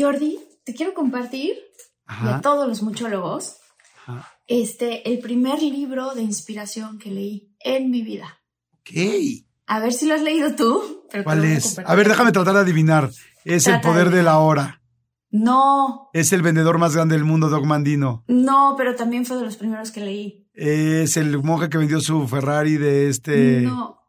[0.00, 1.54] Jordi, te quiero compartir
[2.06, 2.36] Ajá.
[2.36, 3.56] de todos los muchólogos
[4.06, 4.28] Ajá.
[4.46, 8.40] este el primer libro de inspiración que leí en mi vida.
[8.80, 8.90] Ok.
[9.66, 11.04] A ver si lo has leído tú.
[11.10, 11.78] pero ¿Cuál a es?
[11.78, 13.10] A ver, déjame tratar de adivinar.
[13.44, 14.82] Es el poder de de la hora.
[15.32, 18.24] No, Es el vendedor más grande del mundo, Doc Mandino.
[18.26, 20.50] no, pero también fue de los primeros que leí.
[20.54, 23.60] Es el monje que vendió su Ferrari de este.
[23.60, 24.00] No,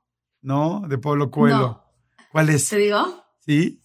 [0.42, 0.82] ¿No?
[0.88, 1.58] De Pablo Coelho.
[1.60, 1.84] No.
[2.32, 2.68] ¿Cuál es?
[2.70, 3.24] ¿te digo?
[3.46, 3.81] ¿Sí?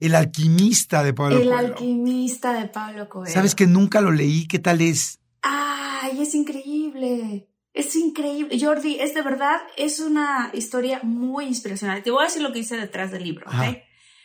[0.00, 1.58] El alquimista de Pablo El Coelho.
[1.58, 3.32] alquimista de Pablo Coelho.
[3.32, 4.46] ¿Sabes que nunca lo leí?
[4.46, 5.18] ¿Qué tal es?
[5.42, 7.48] Ay, es increíble.
[7.72, 8.58] Es increíble.
[8.60, 12.02] Jordi, es de verdad, es una historia muy inspiracional.
[12.02, 13.46] Te voy a decir lo que dice detrás del libro.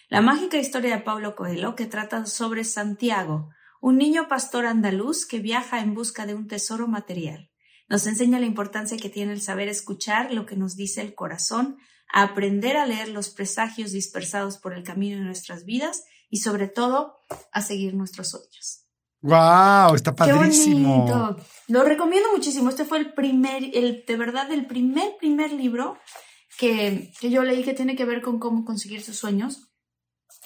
[0.09, 3.49] La mágica historia de Pablo Coelho, que trata sobre Santiago,
[3.81, 7.49] un niño pastor andaluz que viaja en busca de un tesoro material.
[7.89, 11.77] Nos enseña la importancia que tiene el saber escuchar lo que nos dice el corazón,
[12.13, 16.67] a aprender a leer los presagios dispersados por el camino de nuestras vidas y sobre
[16.67, 17.17] todo
[17.51, 18.85] a seguir nuestros sueños.
[19.21, 19.95] ¡Wow!
[19.95, 21.05] Está Qué padrísimo.
[21.05, 21.37] bonito.
[21.69, 22.69] Lo recomiendo muchísimo.
[22.69, 25.97] Este fue el primer, el, de verdad, el primer, primer libro
[26.59, 29.69] que, que yo leí que tiene que ver con cómo conseguir tus sueños.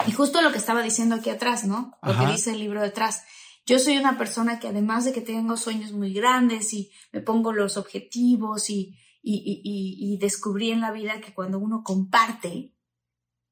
[0.05, 1.97] Y justo lo que estaba diciendo aquí atrás, ¿no?
[2.01, 2.25] Lo Ajá.
[2.25, 3.23] que dice el libro detrás.
[3.65, 7.51] Yo soy una persona que además de que tengo sueños muy grandes y me pongo
[7.51, 8.95] los objetivos y,
[9.29, 12.73] y, y, y- descubrí en la vida que cuando uno comparte,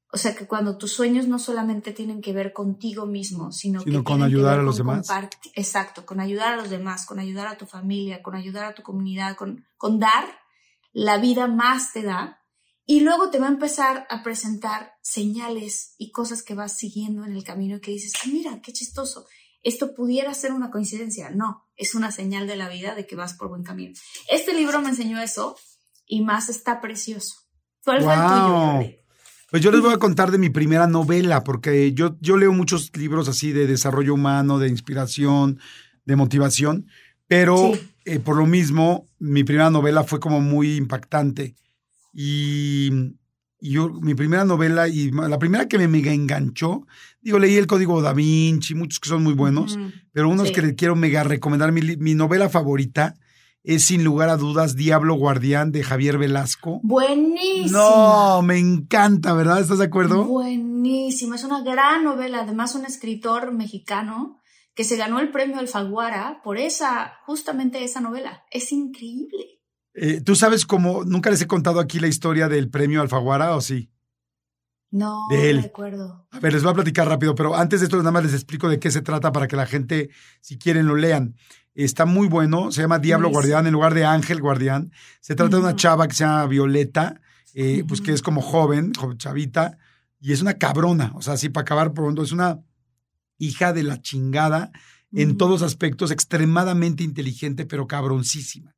[0.10, 4.00] o sea, que cuando tus sueños no solamente tienen que ver contigo mismo, sino, Sino
[4.00, 5.06] que con que ayudar ver a los demás.
[5.54, 8.84] Exacto, con ayudar a los demás, con ayudar a tu familia, con ayudar a tu
[8.84, 10.26] comunidad, con, con dar,
[10.94, 12.42] la vida más te da.
[12.86, 17.34] Y luego te va a empezar a presentar señales y cosas que vas siguiendo en
[17.34, 19.26] el camino que dices, ah, mira, qué chistoso.
[19.66, 21.32] Esto pudiera ser una coincidencia.
[21.32, 23.94] No, es una señal de la vida de que vas por buen camino.
[24.32, 25.58] Este libro me enseñó eso
[26.06, 27.34] y más está precioso.
[27.84, 28.48] ¿Cuál fue el tuyo?
[28.48, 28.92] Wow.
[29.50, 32.96] Pues yo les voy a contar de mi primera novela, porque yo, yo leo muchos
[32.96, 35.60] libros así de desarrollo humano, de inspiración,
[36.06, 36.88] de motivación,
[37.28, 37.90] pero Sí.
[38.06, 41.56] eh, por lo mismo, mi primera novela fue como muy impactante.
[42.14, 42.92] Y
[43.70, 46.86] yo, mi primera novela, y la primera que me mega enganchó,
[47.22, 49.78] digo, leí El Código Da Vinci, muchos que son muy buenos,
[50.12, 50.54] pero unos Sí.
[50.54, 53.16] que le quiero mega recomendar, mi, mi novela favorita
[53.64, 56.80] es sin lugar a dudas Diablo Guardián de Javier Velasco.
[56.84, 57.72] Buenísimo.
[57.80, 59.60] No, me encanta, ¿verdad?
[59.60, 60.26] ¿Estás de acuerdo?
[60.26, 64.40] Buenísima, es una gran novela, además un escritor mexicano
[64.76, 68.44] que se ganó el premio Alfaguara por esa, justamente esa novela.
[68.52, 69.55] Es increíble.
[69.96, 73.62] Eh, ¿Tú sabes cómo, nunca les he contado aquí la historia del premio Alfaguara o
[73.62, 73.90] sí?
[74.92, 75.64] No De él.
[75.64, 76.28] recuerdo.
[76.32, 78.70] A ver, les voy a platicar rápido, pero antes de esto nada más les explico
[78.70, 80.10] de qué se trata para que la gente,
[80.42, 81.36] si quieren, lo lean.
[81.74, 83.30] Está muy bueno, se llama Diablo.
[83.30, 84.92] Guardián en lugar de Ángel Guardián.
[85.22, 87.20] Se trata de una chava que se llama Violeta,
[87.54, 89.78] eh, pues que es como joven, chavita,
[90.20, 92.60] y es una cabrona, o sea, así para acabar pronto, es una
[93.38, 94.72] hija de la chingada
[95.12, 98.75] en todos aspectos, extremadamente inteligente, pero cabroncísima.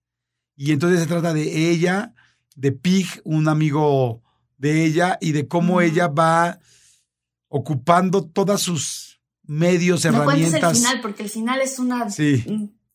[0.58, 2.14] Y entonces se trata de ella,
[2.56, 4.22] de Pig, un amigo
[4.58, 6.60] de ella, y de cómo ella va
[7.48, 10.78] ocupando todas sus medios, No cuentes el herramientas.
[10.80, 12.44] final, porque el final es una Sí.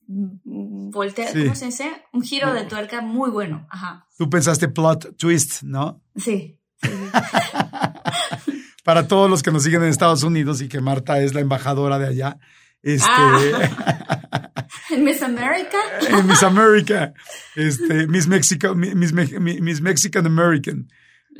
[0.06, 1.44] voltea, Sí.
[1.44, 1.90] ¿cómo se dice?
[2.12, 3.66] Un giro de tuerca muy bueno.
[3.70, 4.06] Ajá.
[4.18, 6.02] Tú pensaste plot twist, ¿no?
[6.16, 6.58] Sí.
[8.84, 11.98] Para todos los que nos siguen en Estados Unidos y que Marta es la embajadora
[12.00, 12.38] de allá.
[12.82, 13.08] Este,
[14.92, 15.78] En Miss America.
[16.08, 17.14] en Miss America,
[17.56, 20.88] este, Miss Mexico, Miss, Me- Miss Mexican American.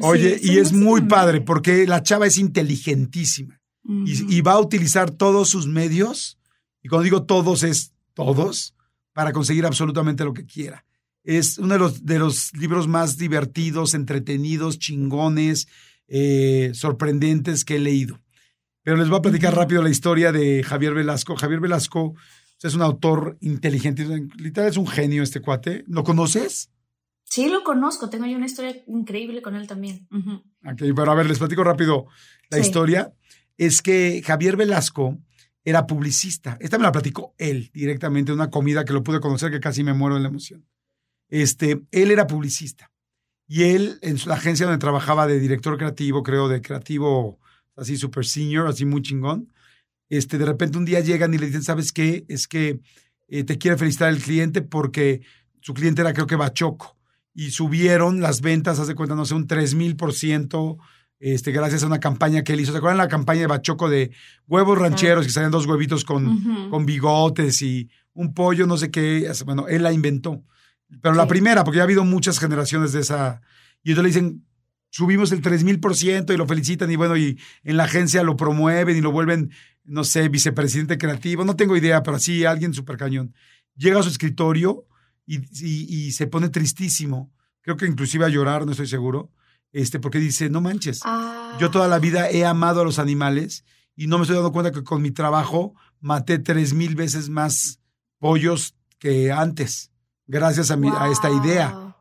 [0.00, 5.10] Oye, Sí, y es muy padre porque la chava es inteligentísima y va a utilizar
[5.10, 6.38] todos sus medios,
[6.82, 8.74] y cuando digo todos es todos,
[9.12, 10.84] para conseguir absolutamente lo que quiera.
[11.24, 15.68] Es uno de los, de los libros más divertidos, entretenidos, chingones,
[16.08, 18.20] eh, sorprendentes que he leído.
[18.84, 21.36] Pero les voy a platicar rápido la historia de Javier Velasco.
[21.36, 22.14] Javier Velasco
[22.62, 24.04] es un autor inteligente,
[24.36, 25.84] literal es un genio este cuate.
[25.88, 26.70] ¿Lo conoces?
[27.24, 28.10] Sí, lo conozco.
[28.10, 30.06] Tengo yo una historia increíble con él también.
[30.64, 32.06] Ok, pero a ver, les platico rápido
[32.50, 33.12] la historia.
[33.56, 35.18] Es que Javier Velasco
[35.64, 36.56] era publicista.
[36.60, 39.94] Esta me la platicó él directamente, una comida que lo pude conocer que casi me
[39.94, 40.66] muero de la emoción.
[41.28, 42.90] Este, él era publicista.
[43.46, 47.38] Y él, en la agencia donde trabajaba de director creativo, creo, de creativo
[47.76, 49.52] así super senior, así muy chingón,
[50.12, 52.26] este, de repente un día llegan y le dicen, ¿sabes qué?
[52.28, 52.80] Es que
[53.28, 55.22] eh, te quiere felicitar el cliente porque
[55.62, 56.98] su cliente era creo que Bachoco.
[57.34, 60.76] Y subieron las ventas, hace cuenta, no sé, un 3 mil por ciento,
[61.18, 62.72] este, gracias a una campaña que él hizo.
[62.72, 64.10] ¿Se acuerdan la campaña de Bachoco de
[64.46, 69.32] huevos rancheros, que salían dos huevitos con, con bigotes y un pollo, no sé qué?
[69.46, 70.44] Bueno, él la inventó.
[71.00, 73.40] Pero la primera, porque ya ha habido muchas generaciones de esa.
[73.82, 74.44] Y entonces le dicen,
[74.92, 79.00] subimos el 3000% y lo felicitan y bueno, y en la agencia lo promueven y
[79.00, 79.50] lo vuelven,
[79.84, 83.34] no sé, vicepresidente creativo, no tengo idea, pero sí, alguien súper cañón.
[83.76, 84.86] Llega a su escritorio
[85.26, 87.32] y, y, se pone tristísimo,
[87.62, 89.30] creo que inclusive a llorar, no estoy seguro,
[89.72, 91.00] este, porque dice, no manches,
[91.58, 93.64] yo toda la vida he amado a los animales
[93.96, 97.80] y no me estoy dando cuenta que con mi trabajo maté tres mil veces más
[98.18, 99.90] pollos que antes,
[100.26, 101.96] gracias a, mi, a esta idea.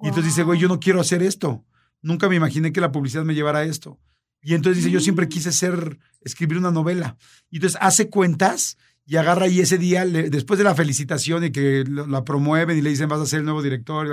[0.00, 1.64] Y entonces dice, güey, yo no quiero hacer esto
[2.04, 3.98] Nunca me imaginé que la publicidad me llevara a esto.
[4.44, 7.16] Y entonces dice, yo siempre quise ser, escribir una novela.
[7.50, 8.76] Y entonces hace cuentas
[9.06, 12.90] y agarra y ese día, después de la felicitación y que la promueven y le
[12.90, 14.06] dicen, vas a ser el nuevo director,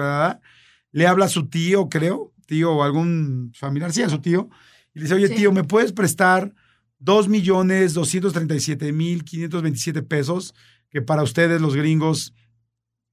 [0.92, 4.50] le habla a su tío, creo, tío o algún familiar, sí, a su tío,
[4.94, 6.54] y le dice, oye, tío, ¿me puedes prestar
[6.98, 7.94] dos millones
[8.60, 9.24] siete mil
[9.62, 10.54] veintisiete pesos?
[10.90, 12.34] Que para ustedes, los gringos,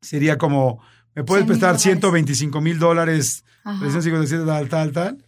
[0.01, 0.81] sería como
[1.19, 5.25] ¿Me puedes prestar 125 mil dólares, 357 tal, tal, tal?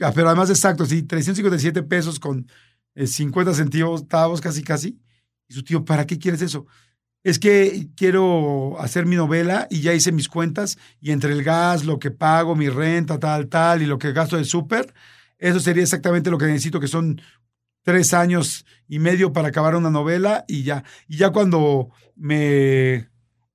[0.00, 2.46] Ah, pero además exacto, sí, 357 pesos con
[2.94, 4.98] 50 eh, centavos, casi, casi.
[5.48, 6.66] Y su tío, ¿para qué quieres eso?
[7.22, 11.84] Es que quiero hacer mi novela y ya hice mis cuentas y entre el gas,
[11.84, 14.94] lo que pago, mi renta, tal, tal, y lo que gasto de súper,
[15.38, 17.20] eso sería exactamente lo que necesito, que son
[17.82, 20.84] tres años y medio para acabar una novela y ya.
[21.08, 23.08] Y ya cuando me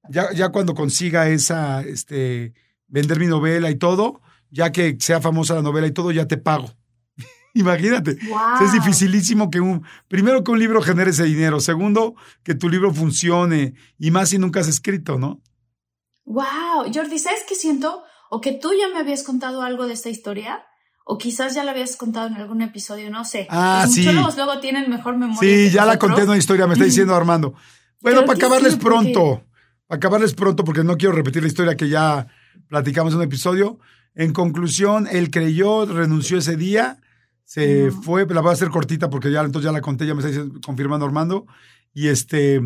[0.09, 2.53] ya, ya cuando consiga esa, este,
[2.87, 4.20] vender mi novela y todo,
[4.51, 6.69] ya que sea famosa la novela y todo, ya te pago.
[7.55, 8.17] Imagínate.
[8.61, 12.93] Es dificilísimo que un, primero que un libro genere ese dinero, segundo que tu libro
[12.93, 15.41] funcione y más si nunca has escrito, ¿no?
[16.25, 18.03] Wow, Jordi, ¿sabes qué siento?
[18.29, 20.63] O que tú ya me habías contado algo de esta historia,
[21.03, 23.47] o quizás ya la habías contado en algún episodio, no sé.
[23.49, 24.03] Ah, sí.
[24.03, 25.39] Los luego tienen mejor memoria.
[25.39, 27.55] Sí, ya la conté en una historia, me está diciendo Armando.
[27.99, 29.43] Bueno, para acabarles pronto
[29.91, 32.27] acabarles pronto porque no quiero repetir la historia que ya
[32.67, 33.77] platicamos en un episodio.
[34.13, 36.99] En conclusión, él creyó, renunció ese día,
[37.45, 40.25] se fue, la voy a hacer cortita porque ya entonces ya la conté, ya me
[40.25, 41.45] está confirmando Armando,
[41.93, 42.61] y este,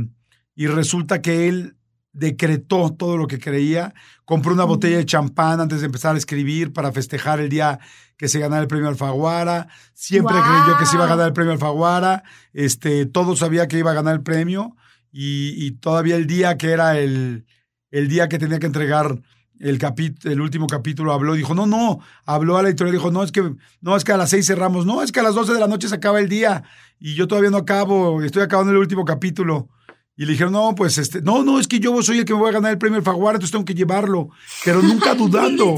[0.56, 1.75] y resulta que él
[2.13, 3.94] decretó todo lo que creía,
[4.24, 7.80] compró una botella de champán antes de empezar a escribir para festejar el día
[8.18, 11.51] que se ganara el premio Alfaguara, siempre creyó que se iba a ganar el premio
[11.51, 14.75] Alfaguara, este, todo sabía que iba a ganar el premio,
[15.12, 17.45] y, todavía el día que era el,
[17.89, 19.21] el día que tenía que entregar
[19.60, 19.80] el,
[20.24, 23.54] el último capítulo habló, dijo, no, no, habló a la editorial, dijo, no, es que,
[23.81, 25.68] no, es que a las seis cerramos, no, es que a las doce de la
[25.68, 26.64] noche se acaba el día
[27.00, 29.69] y yo todavía no acabo, estoy acabando el último capítulo.
[30.18, 32.40] Y le dijeron, no, pues este, no, no, es que yo soy el que me
[32.40, 34.30] voy a ganar el premio Alfaguara, entonces tengo que llevarlo.
[34.64, 35.76] Pero nunca dudando.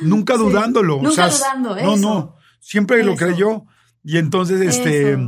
[0.00, 1.02] nunca dudándolo.
[1.02, 2.36] Nunca dudando, No, no.
[2.60, 3.64] Siempre lo creyó.
[4.04, 5.18] Y entonces, este.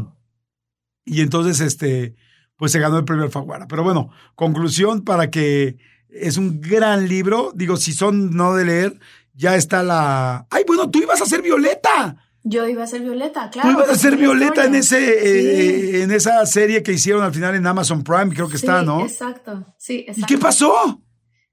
[1.04, 2.14] Y entonces, este
[2.56, 3.66] pues se ganó el premio Alfaguara.
[3.68, 5.76] Pero bueno, conclusión para que
[6.10, 7.52] es un gran libro.
[7.54, 9.00] Digo, si son no de leer,
[9.34, 10.46] ya está la.
[10.50, 12.22] ¡Ay, bueno, tú ibas a ser Violeta!
[12.48, 13.68] Yo iba a ser Violeta, claro.
[13.68, 17.56] Tú ibas a ser Violeta en ese eh, en esa serie que hicieron al final
[17.56, 19.04] en Amazon Prime, creo que está, ¿no?
[19.04, 20.20] Exacto, sí, exacto.
[20.20, 21.02] ¿Y qué pasó?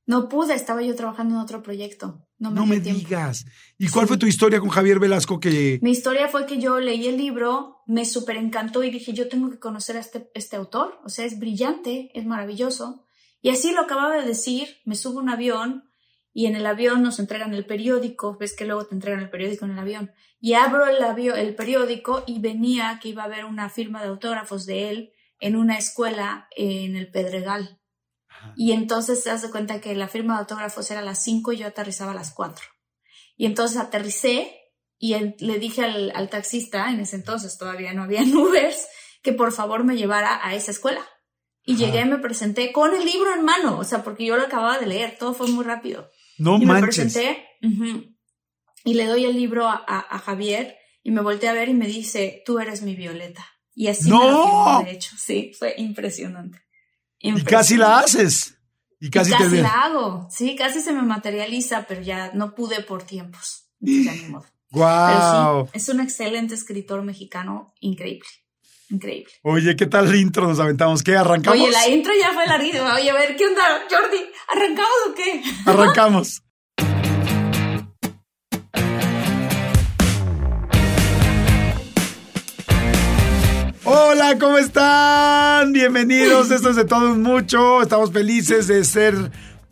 [0.06, 2.28] No pude, estaba yo trabajando en otro proyecto.
[2.38, 3.46] No me, no me digas.
[3.78, 5.40] ¿Y cuál fue tu historia con Javier Velasco?
[5.40, 5.80] Que...
[5.82, 9.50] Mi historia fue que yo leí el libro, me súper encantó y dije, yo tengo
[9.50, 11.00] que conocer a este, este autor.
[11.06, 13.08] O sea, es brillante, es maravilloso.
[13.44, 15.92] Y así lo acababa de decir, me subo a un avión
[16.34, 19.66] y en el avión nos entregan el periódico, ves que luego te entregan el periódico
[19.66, 20.12] en el avión.
[20.40, 24.08] Y abro el, avión, el periódico y venía que iba a haber una firma de
[24.08, 27.82] autógrafos de él en una escuela en el Pedregal.
[28.56, 31.58] Y entonces se hace cuenta que la firma de autógrafos era a las 5 y
[31.58, 32.66] yo aterrizaba a las 4.
[33.36, 34.58] Y entonces aterricé
[34.98, 38.88] y le dije al, taxista, en ese entonces todavía no había Ubers,
[39.22, 41.06] que por favor me llevara a esa escuela.
[41.66, 44.44] Y llegué y me presenté con el libro en mano, o sea, porque yo lo
[44.44, 46.10] acababa de leer, todo fue muy rápido.
[46.38, 46.98] No y manches.
[46.98, 47.48] Me presenté,
[48.86, 51.88] y le doy el libro a, a, Javier y me volteé a ver y me
[51.88, 53.46] dice, tú eres mi Violeta.
[53.74, 54.20] Y así ¡No!
[54.20, 55.16] me lo firmó, de hecho.
[55.18, 56.62] Sí, fue impresionante.
[57.20, 58.58] Y casi la haces.
[59.00, 60.28] Y casi, Y casi te la hago.
[60.30, 63.70] Sí, casi se me materializa, pero ya no pude por tiempos.
[63.80, 64.46] Ya ni modo.
[64.70, 65.66] Pero ¡Guau!
[65.68, 68.28] sí, es un excelente escritor mexicano, increíble.
[68.94, 69.34] Increíble.
[69.42, 71.02] Oye, ¿qué tal intro nos aventamos?
[71.02, 71.18] ¿Qué?
[71.18, 71.60] ¿Arrancamos?
[71.60, 72.94] Oye, la intro ya fue larguísima.
[72.94, 74.20] Oye, a ver, ¿qué onda, Jordi?
[74.48, 75.42] ¿Arrancamos o qué?
[75.66, 76.44] Arrancamos.
[83.84, 85.74] Hola, ¿cómo están?
[85.74, 86.52] Bienvenidos.
[86.52, 87.82] Esto es de todo mucho.
[87.82, 89.16] Estamos felices de ser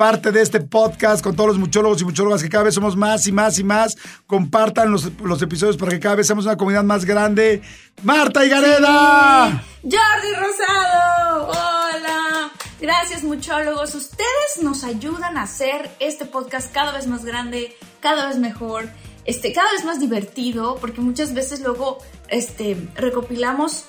[0.01, 3.27] parte de este podcast con todos los muchólogos y muchólogas que cada vez somos más
[3.27, 3.95] y más y más.
[4.25, 7.61] Compartan los, los episodios para que cada vez seamos una comunidad más grande.
[8.01, 9.63] Marta y Gareda.
[9.83, 12.51] Jordi Rosado, hola.
[12.79, 13.93] Gracias, muchólogos.
[13.93, 18.89] Ustedes nos ayudan a hacer este podcast cada vez más grande, cada vez mejor,
[19.25, 23.85] este, cada vez más divertido, porque muchas veces luego este, recopilamos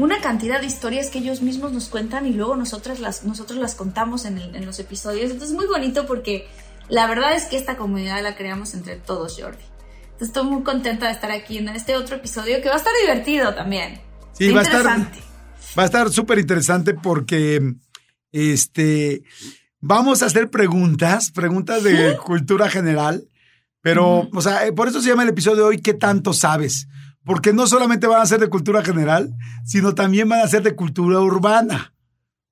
[0.00, 3.74] una cantidad de historias que ellos mismos nos cuentan y luego nosotras las, nosotros las
[3.74, 5.24] contamos en, el- en los episodios.
[5.30, 6.46] Entonces es muy bonito porque
[6.88, 9.62] la verdad es que esta comunidad la creamos entre todos, Jordi.
[10.04, 12.92] Entonces estoy muy contenta de estar aquí en este otro episodio que va a estar
[13.00, 14.00] divertido también.
[14.32, 15.12] Sí, Está va a estar-.
[15.78, 17.60] Va a estar súper interesante porque
[18.32, 19.22] este
[19.80, 23.24] vamos a hacer preguntas, preguntas de cultura general,
[23.80, 26.86] pero, o sea, eh, por eso se llama el episodio de hoy ¿Qué tanto sabes?
[27.24, 29.34] Porque no solamente van a ser de cultura general,
[29.64, 31.94] sino también van a ser de cultura urbana.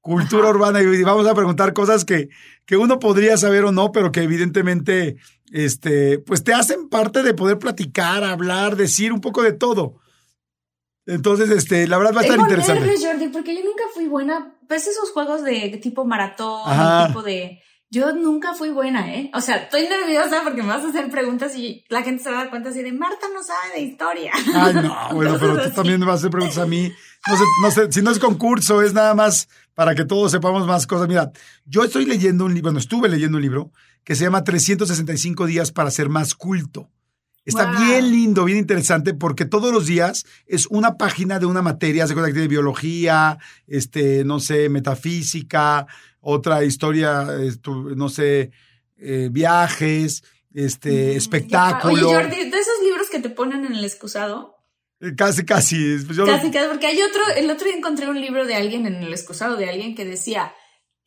[0.00, 2.28] Cultura urbana, y vamos a preguntar cosas que,
[2.64, 5.16] que uno podría saber o no, pero que evidentemente,
[5.52, 9.96] este, pues te hacen parte de poder platicar, hablar, decir un poco de todo.
[11.08, 12.80] Entonces, este, la verdad va a estar interesante.
[12.82, 14.54] nervios, Jordi, porque yo nunca fui buena.
[14.68, 17.06] Pues esos juegos de tipo maratón, Ajá.
[17.06, 17.62] tipo de.
[17.90, 19.30] Yo nunca fui buena, ¿eh?
[19.32, 22.36] O sea, estoy nerviosa porque me vas a hacer preguntas y la gente se va
[22.36, 24.32] a dar cuenta así de Marta no sabe de historia.
[24.54, 25.74] Ay, no, bueno, Entonces, pero tú así.
[25.74, 26.92] también me vas a hacer preguntas a mí.
[27.26, 30.66] No sé, no sé, si no es concurso, es nada más para que todos sepamos
[30.66, 31.08] más cosas.
[31.08, 31.32] Mira,
[31.64, 33.72] yo estoy leyendo un libro, bueno, estuve leyendo un libro
[34.04, 36.90] que se llama 365 días para ser más culto.
[37.48, 37.80] Está Wow.
[37.82, 42.12] bien lindo, bien interesante, porque todos los días es una página de una materia, se
[42.12, 45.86] cuenta que tiene biología, este, no sé, metafísica,
[46.20, 48.50] otra historia, estu- no sé,
[48.98, 52.10] eh, viajes, este, espectáculo.
[52.10, 54.54] Oye, Jordi, de esos libros que te ponen en el excusado,
[55.00, 55.76] Eh, Casi, casi.
[56.12, 58.84] Yo lo- casi, casi, porque hay otro, el otro día encontré un libro de alguien
[58.84, 60.52] en el excusado de alguien que decía,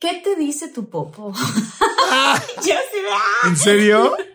[0.00, 1.32] ¿qué te dice tu popo?
[2.56, 3.48] Yo así de, ¡ah!
[3.48, 4.16] ¿En serio?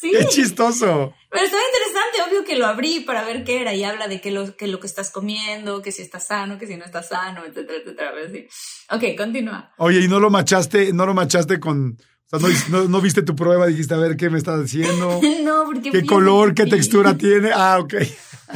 [0.00, 0.10] Sí.
[0.12, 1.12] Qué chistoso.
[1.30, 4.30] Pero estaba interesante, obvio que lo abrí para ver qué era y habla de qué
[4.32, 7.44] lo, que lo que estás comiendo, que si estás sano, que si no estás sano,
[7.44, 8.10] etcétera, etcétera.
[8.14, 8.46] pero sí.
[8.90, 9.72] Ok, continúa.
[9.78, 11.96] Oye, ¿y no lo machaste, no lo machaste con,
[12.32, 15.20] o sea, no, no- no viste tu prueba, dijiste, a ver, ¿qué me estás diciendo?
[15.44, 15.92] no, porque...
[15.92, 17.50] ¿Qué color, qué textura tiene?
[17.54, 17.94] Ah, ok.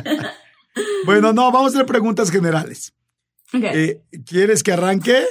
[1.07, 2.93] bueno, no, vamos a hacer preguntas generales.
[3.53, 3.63] Ok.
[3.63, 5.25] Eh, ¿Quieres que arranque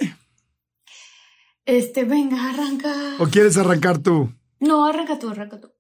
[1.66, 2.90] Este, venga, arranca.
[3.20, 4.32] o quieres arrancar tú?
[4.62, 5.73] No, arranca tú, arranca tú.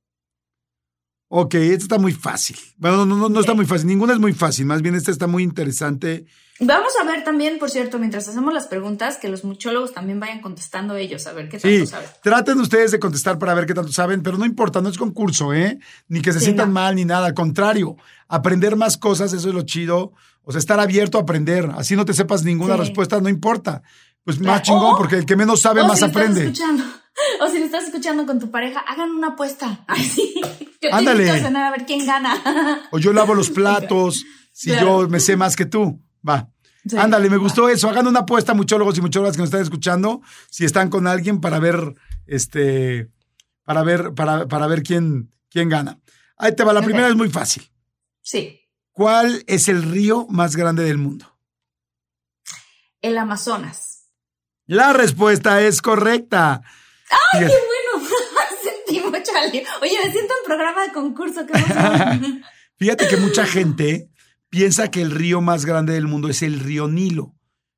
[1.36, 2.56] Ok, esta está muy fácil.
[2.78, 3.88] Bueno, no, no, no está muy fácil.
[3.88, 4.68] Ninguna es muy fácil.
[4.68, 6.28] Más bien esta está muy interesante.
[6.60, 10.42] Vamos a ver también, por cierto, mientras hacemos las preguntas, que los muchólogos también vayan
[10.42, 12.08] contestando ellos, a ver qué tanto Sí, saben.
[12.22, 15.54] traten ustedes de contestar para ver qué tanto saben, pero no importa, no es concurso,
[15.56, 15.80] ¿eh?
[16.08, 16.74] Ni que se Sí, sientan no.
[16.76, 17.98] mal ni nada, al contrario,
[18.28, 20.14] aprender más cosas, eso es lo chido,
[20.44, 22.82] o sea, estar abierto a aprender, así no te sepas ninguna Sí.
[22.82, 23.82] respuesta, no importa,
[24.24, 26.44] pues más chingón, porque el que menos sabe más si lo estás aprende.
[26.44, 26.84] escuchando,
[27.42, 29.84] o si lo estás escuchando con tu pareja, hagan una apuesta.
[29.88, 30.34] Ay, sí.
[30.82, 31.30] Yo Ándale.
[31.30, 32.88] a cenar a ver quién gana.
[32.92, 35.04] O yo lavo los platos, si Claro.
[35.04, 36.50] yo me sé más que tú, va.
[36.86, 36.98] Sí.
[36.98, 37.88] Ándale, me gustó eso.
[37.90, 41.60] Hagan una apuesta, muchólogos y muchólogas que nos están escuchando, si están con alguien para
[41.60, 41.96] ver,
[42.28, 43.10] este,
[43.64, 46.00] para ver, para, para ver quién, quién gana.
[46.36, 47.70] Ahí te va, la primera es muy fácil.
[48.22, 48.60] Sí,
[48.92, 51.26] ¿Cuál es el río más grande del mundo?
[53.02, 54.10] el Amazonas.
[54.66, 56.62] La respuesta es correcta.
[57.34, 58.10] ¡Ay, qué bueno!
[58.64, 59.68] Sentí mucho alivio.
[59.82, 61.46] Oye, me siento en programa de concurso.
[61.46, 61.54] qué
[62.78, 64.10] fíjate que mucha gente
[64.50, 67.36] piensa que el río más grande del mundo es el río Nilo,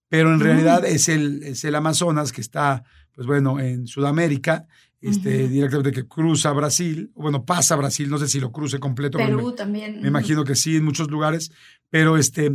[0.09, 0.41] pero en Mm.
[0.41, 4.67] realidad es el, es el Amazonas que está, pues bueno, en Sudamérica,
[5.01, 9.17] este, directamente que cruza Brasil, bueno, pasa Brasil, no sé si lo cruce completo.
[9.19, 10.01] Perú me- también.
[10.01, 11.51] Me imagino que sí, en muchos lugares.
[11.91, 12.51] Pero este,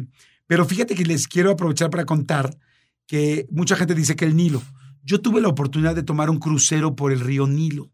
[0.49, 2.58] pero fíjate que les quiero aprovechar para contar
[3.06, 4.62] que mucha gente dice que el Nilo.
[5.02, 7.90] Yo tuve la oportunidad de tomar un crucero por el río Nilo.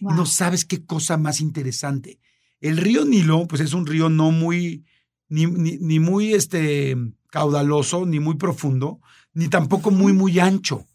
[0.00, 0.14] Wow.
[0.14, 2.20] No sabes qué cosa más interesante.
[2.60, 4.84] El río Nilo, pues es un río no muy,
[5.28, 6.96] ni, ni, ni muy este,
[7.30, 9.00] caudaloso, ni muy profundo,
[9.32, 10.86] ni tampoco muy, muy ancho.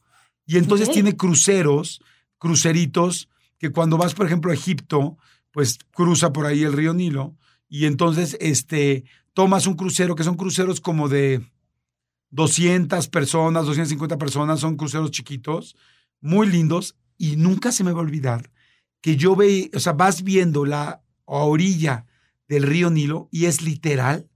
[0.46, 2.02] Y entonces tiene cruceros,
[2.38, 5.18] cruceritos, que cuando vas, por ejemplo, a Egipto,
[5.52, 7.38] pues cruza por ahí el río Nilo
[7.70, 11.42] y entonces este, tomas un crucero, que son cruceros como de
[12.34, 15.76] 200 personas, 250 personas, son cruceros chiquitos,
[16.20, 18.52] muy lindos, y nunca se me va a olvidar
[19.02, 22.06] que yo veía, o sea, vas viendo la orilla
[22.48, 24.30] del río Nilo y es literal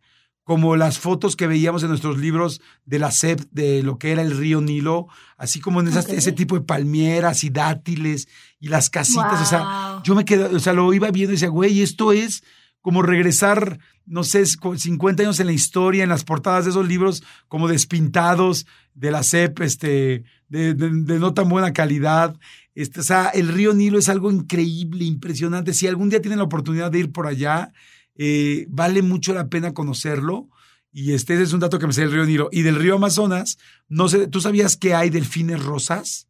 [0.44, 4.22] como las fotos que veíamos en nuestros libros de la SEP de lo que era
[4.22, 8.28] el río Nilo, así como en ese tipo de palmeras y dátiles
[8.60, 11.50] y las casitas, o sea, yo me quedé, o sea, lo iba viendo y decía,
[11.50, 12.44] güey, esto es
[12.88, 17.22] como regresar, no sé, 50 años en la historia, en las portadas de esos libros
[17.50, 20.74] como despintados de la SEP, este, de,
[21.20, 22.40] no tan buena calidad.
[22.76, 25.74] Este, o sea, el río Nilo es algo increíble, impresionante.
[25.74, 27.74] Si algún día tienen la oportunidad de ir por allá,
[28.16, 30.48] eh, vale mucho la pena conocerlo.
[30.90, 32.48] Y este ese es un dato que me sé del río Nilo.
[32.54, 33.58] Y del río Amazonas,
[33.90, 36.30] no sé, ¿tú sabías que hay delfines rosas?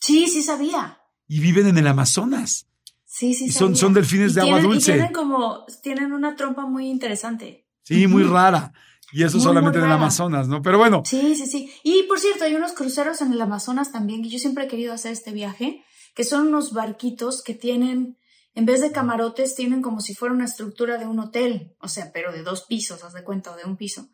[0.00, 1.00] Sí, sí sabía.
[1.26, 2.68] Y viven en el Amazonas.
[3.14, 3.50] Sí, sí.
[3.50, 4.92] son, son delfines de agua dulce.
[4.92, 7.68] Y tienen como, tienen una trompa muy interesante.
[7.82, 8.72] Sí, muy rara.
[9.12, 10.62] Y eso solamente en el Amazonas, ¿no?
[10.62, 11.02] Pero bueno.
[11.04, 11.70] Sí, sí, sí.
[11.82, 14.94] Y por cierto, hay unos cruceros en el Amazonas también, que yo siempre he querido
[14.94, 18.16] hacer este viaje, que son unos barquitos que tienen
[18.54, 22.12] en vez de camarotes, tienen como si fuera una estructura de un hotel, o sea,
[22.14, 24.08] pero de dos pisos, haz de cuenta, o de un piso.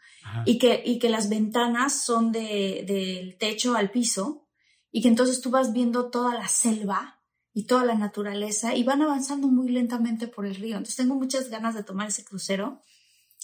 [0.44, 4.48] Y que, y que las ventanas son de, del techo al piso,
[4.90, 7.17] y que entonces tú vas viendo toda la selva
[7.52, 10.76] y toda la naturaleza, y van avanzando muy lentamente por el río.
[10.76, 12.82] Entonces tengo muchas ganas de tomar ese crucero.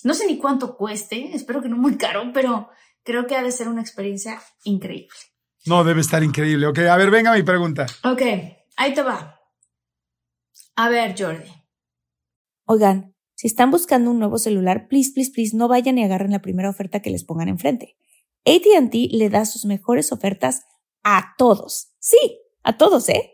[0.02, 2.68] No sé ni cuánto cueste, espero que no muy caro, pero
[3.02, 5.16] creo que ha de ser una experiencia increíble.
[5.66, 6.66] No, debe estar increíble.
[6.66, 7.86] Ok, a ver, venga mi pregunta.
[8.04, 8.22] Ok,
[8.76, 9.40] ahí te va.
[10.76, 11.50] A ver, Jordi.
[12.66, 16.42] Oigan, si están buscando un nuevo celular, please, please, please, no vayan y agarren la
[16.42, 17.96] primera oferta que les pongan enfrente.
[18.46, 20.64] ATT le da sus mejores ofertas
[21.02, 21.94] a todos.
[21.98, 23.33] Sí, a todos, ¿eh?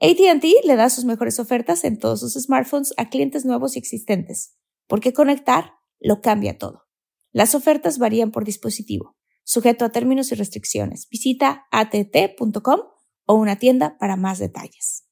[0.00, 4.56] ATT le da sus mejores ofertas en todos sus smartphones a clientes nuevos y existentes,
[4.86, 6.86] porque conectar lo cambia todo.
[7.32, 11.08] Las ofertas varían por dispositivo, sujeto a términos y restricciones.
[11.08, 12.80] Visita att.com
[13.24, 15.06] o una tienda para más detalles.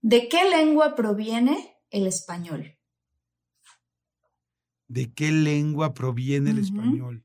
[0.00, 2.76] ¿De qué lengua proviene el español?
[4.88, 7.24] ¿De qué lengua proviene el español?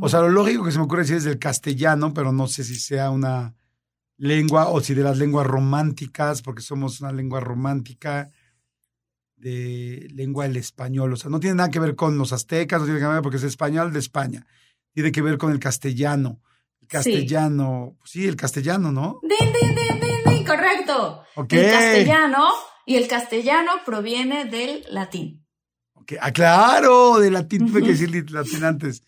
[0.00, 2.62] O sea, lo lógico que se me ocurre decir es del castellano, pero no sé
[2.62, 3.56] si sea una
[4.18, 8.30] lengua o si de las lenguas románticas, porque somos una lengua romántica
[9.36, 11.12] de lengua del español.
[11.12, 13.38] O sea, no tiene nada que ver con los aztecas, no tiene que ver porque
[13.38, 14.46] es español de España.
[14.92, 16.40] Tiene que ver con el castellano.
[16.82, 19.20] El castellano, sí, el castellano, ¿no?
[19.22, 19.74] ¡Din, din,
[20.24, 21.22] din, correcto.
[21.36, 22.48] El castellano
[22.86, 25.44] y el castellano proviene del latín.
[25.94, 26.18] Okay.
[26.20, 29.04] Ah, claro, del latín, tuve que decir latín antes.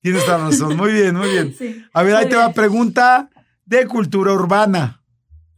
[0.00, 0.76] Tienes toda razón.
[0.76, 1.56] Muy bien, muy bien.
[1.92, 3.30] a ver, ahí te va pregunta
[3.78, 5.02] de cultura urbana.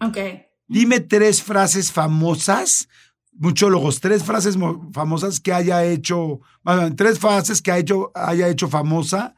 [0.01, 0.19] Ok.
[0.67, 2.89] Dime tres frases famosas,
[3.33, 4.57] muchólogos, tres frases
[4.93, 6.41] famosas que haya hecho,
[6.97, 9.35] tres frases que haya hecho, haya hecho famosa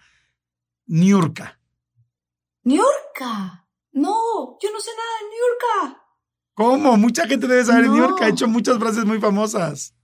[0.87, 1.59] Niurka.
[2.63, 3.67] Niurka.
[3.93, 6.03] No, yo no sé nada de York.
[6.55, 6.97] ¿Cómo?
[6.97, 8.21] Mucha gente debe saber New York.
[8.23, 9.95] Ha hecho muchas frases muy famosas.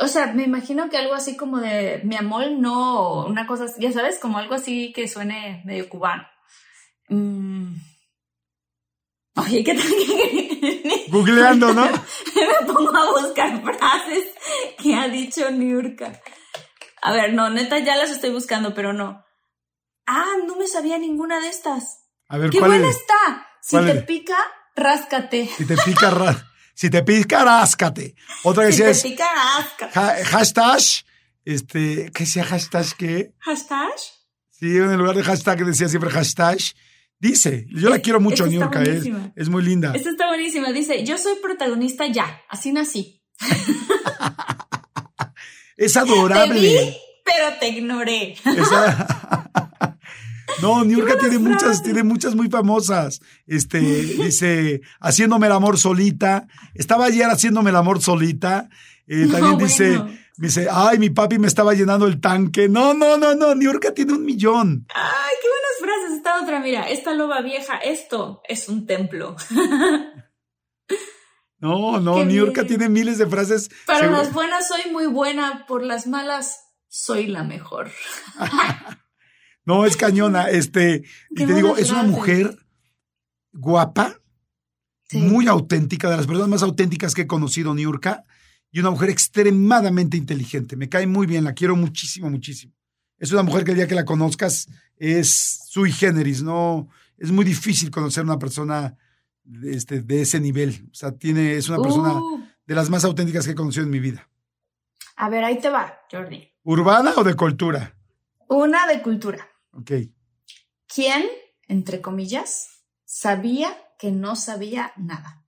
[0.00, 3.92] O sea, me imagino que algo así como de mi amor, no, una cosa, ya
[3.92, 6.24] sabes, como algo así que suene medio cubano.
[7.08, 7.74] Mm.
[9.36, 9.86] Oye, ¿qué tal?
[11.08, 11.86] Googleando, ¿no?
[11.86, 14.24] me pongo a buscar frases
[14.82, 16.20] que ha dicho Niurka.
[17.02, 19.24] A ver, no, neta, ya las estoy buscando, pero no.
[20.06, 22.00] Ah, no me sabía ninguna de estas.
[22.28, 23.46] A ver, ¡Qué buena está!
[23.60, 24.38] Si te pica,
[24.74, 25.50] ráscate.
[25.56, 28.14] Si te pica, si te pica, ráscate.
[28.42, 30.24] Otra que si te pica, ráscate.
[30.24, 30.80] hashtag,
[31.44, 33.34] este, ¿qué decía hashtag qué?
[33.38, 33.92] ¿Hashtag?
[34.50, 36.58] Sí, en lugar de hashtag decía siempre hashtag.
[37.18, 39.92] Dice, yo la quiero mucho, Niurka, es, es muy linda.
[39.94, 40.72] Esta está buenísima.
[40.72, 43.22] Dice, yo soy protagonista ya, así nací.
[45.76, 46.60] es adorable.
[46.60, 48.36] Te vi, pero te ignoré.
[50.62, 53.20] No, Niurka tiene muchas, tiene muchas muy famosas.
[53.46, 56.46] Este, dice, haciéndome el amor solita.
[56.74, 58.68] Estaba ayer haciéndome el amor solita.
[59.06, 60.00] Eh, también dice,
[60.36, 62.68] dice, ay, mi papi me estaba llenando el tanque.
[62.68, 64.86] No, no, no, no, Niurka tiene un millón.
[64.94, 65.48] Ay, qué
[66.16, 69.36] Esta otra, mira, esta loba vieja, esto es un templo.
[71.58, 72.52] No, no, bien.
[72.66, 73.70] tiene miles de frases.
[73.86, 77.90] Para seguro- las buenas soy muy buena, por las malas soy la mejor.
[79.64, 80.48] No, es cañona.
[80.48, 82.56] Este, y te digo, es una mujer
[83.52, 84.20] guapa,
[85.08, 85.18] Sí.
[85.18, 88.22] muy auténtica, de las personas más auténticas que he conocido, Niurka,
[88.70, 90.76] y una mujer extremadamente inteligente.
[90.76, 92.74] Me cae muy bien, la quiero muchísimo, muchísimo.
[93.18, 96.88] Es una mujer que el día que la conozcas es sui generis, ¿no?
[97.18, 98.96] Es muy difícil conocer una persona
[99.44, 100.88] de, este, de ese nivel.
[100.90, 103.90] O sea, tiene, es una persona Uh, de las más auténticas que he conocido en
[103.90, 104.28] mi vida.
[105.16, 106.52] a ver, ahí te va, Jordi.
[106.64, 107.96] ¿Urbana o de cultura?
[108.48, 109.46] Una de cultura.
[109.72, 109.92] Ok.
[110.92, 111.24] ¿Quién,
[111.68, 115.44] entre comillas, sabía que no sabía nada?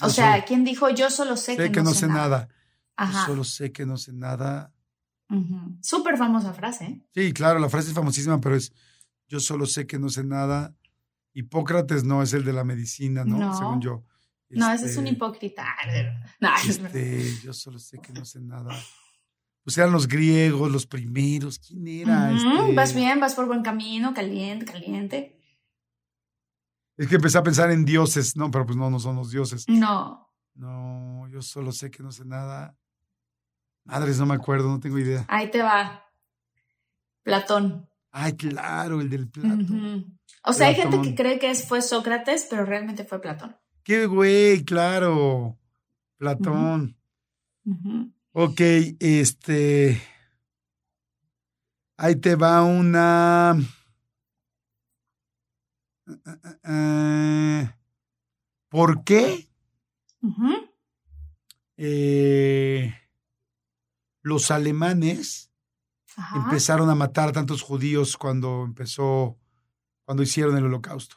[0.00, 2.48] O Yo sea, ¿quién dijo yo solo sé, Sé que no sé nada.
[2.48, 2.54] Yo
[2.96, 3.26] Ajá.
[3.26, 4.72] solo sé que no sé nada.
[5.80, 6.84] Súper famosa frase.
[6.84, 7.06] ¿eh?
[7.14, 8.72] Sí, claro, la frase es famosísima, pero es
[9.28, 10.74] yo solo sé que no sé nada.
[11.32, 13.38] Hipócrates no es el de la medicina, ¿no?
[13.38, 13.56] No.
[13.56, 14.04] Según yo.
[14.50, 15.64] No, ese es un Este, hipócrita.
[16.40, 16.96] No, es verdad.
[17.00, 18.74] este, yo solo sé que no sé nada.
[19.64, 21.58] Pues eran los griegos, los primeros.
[21.58, 22.32] ¿Quién era?
[22.32, 25.38] Este, Vas bien, vas por buen camino, caliente, caliente.
[26.98, 29.66] Es que empecé a pensar en dioses, no, pero pues no, no son los dioses.
[29.68, 30.28] No.
[30.54, 32.76] No, yo solo sé que no sé nada.
[33.84, 35.24] Madres, no me acuerdo, no tengo idea.
[35.28, 36.04] Ahí te va.
[37.22, 37.88] Platón.
[38.10, 39.62] Ay, claro, el del plato.
[39.62, 40.04] Ujú.
[40.44, 41.08] O sea, hay gente Platón.
[41.08, 43.56] que cree que fue Sócrates, pero realmente fue Platón.
[43.82, 45.58] Qué güey, claro.
[46.18, 46.96] Platón.
[47.64, 48.12] Ujú.
[48.32, 48.60] Ok,
[49.00, 50.00] este.
[51.96, 53.56] Ahí te va una.
[56.64, 57.70] Eh,
[58.68, 59.48] ¿Por qué
[61.76, 62.94] eh,
[64.22, 65.52] los alemanes
[66.16, 66.38] Ajá.
[66.44, 69.38] empezaron a matar a tantos judíos cuando empezó,
[70.04, 71.16] cuando hicieron el holocausto?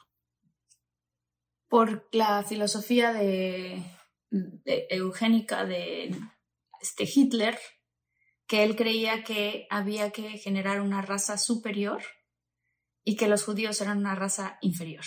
[1.67, 3.83] Por la filosofía de,
[4.29, 6.15] de eugénica de
[6.81, 7.57] este Hitler,
[8.47, 12.03] que él creía que había que generar una raza superior
[13.03, 15.05] y que los judíos eran una raza inferior.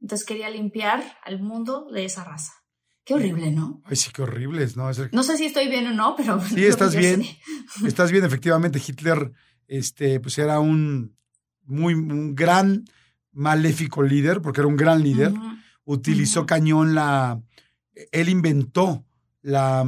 [0.00, 2.52] Entonces quería limpiar al mundo de esa raza.
[3.08, 3.80] Qué horrible, ¿no?
[3.86, 4.90] Ay, sí, qué horribles, ¿no?
[4.90, 6.40] Es el- No sé si estoy bien o no, pero...
[6.46, 7.24] Sí, estás bien.
[7.24, 7.38] sé.
[7.86, 9.32] Estás bien, efectivamente, Hitler,
[9.66, 11.16] este, pues era un
[11.64, 12.84] muy, un gran
[13.32, 15.32] maléfico líder, porque era un gran líder.
[15.84, 17.40] Utilizó cañón la.
[18.12, 19.06] Él inventó
[19.42, 19.84] la.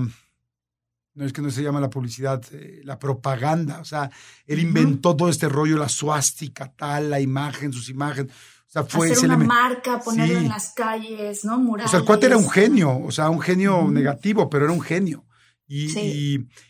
[1.14, 3.80] No es que no se llama la publicidad, eh, la propaganda.
[3.80, 4.10] O sea,
[4.46, 8.32] él inventó todo este rollo, la suástica, tal, la imagen, sus imágenes.
[8.70, 9.10] O sea, fue.
[9.10, 10.44] Hacer una marca, ponerlo Sí.
[10.44, 11.58] en las calles, ¿no?
[11.58, 11.88] Murales.
[11.88, 14.80] o sea, el cuate era un genio, o sea, un genio negativo, pero era un
[14.80, 15.26] genio.
[15.66, 16.00] Y, Sí.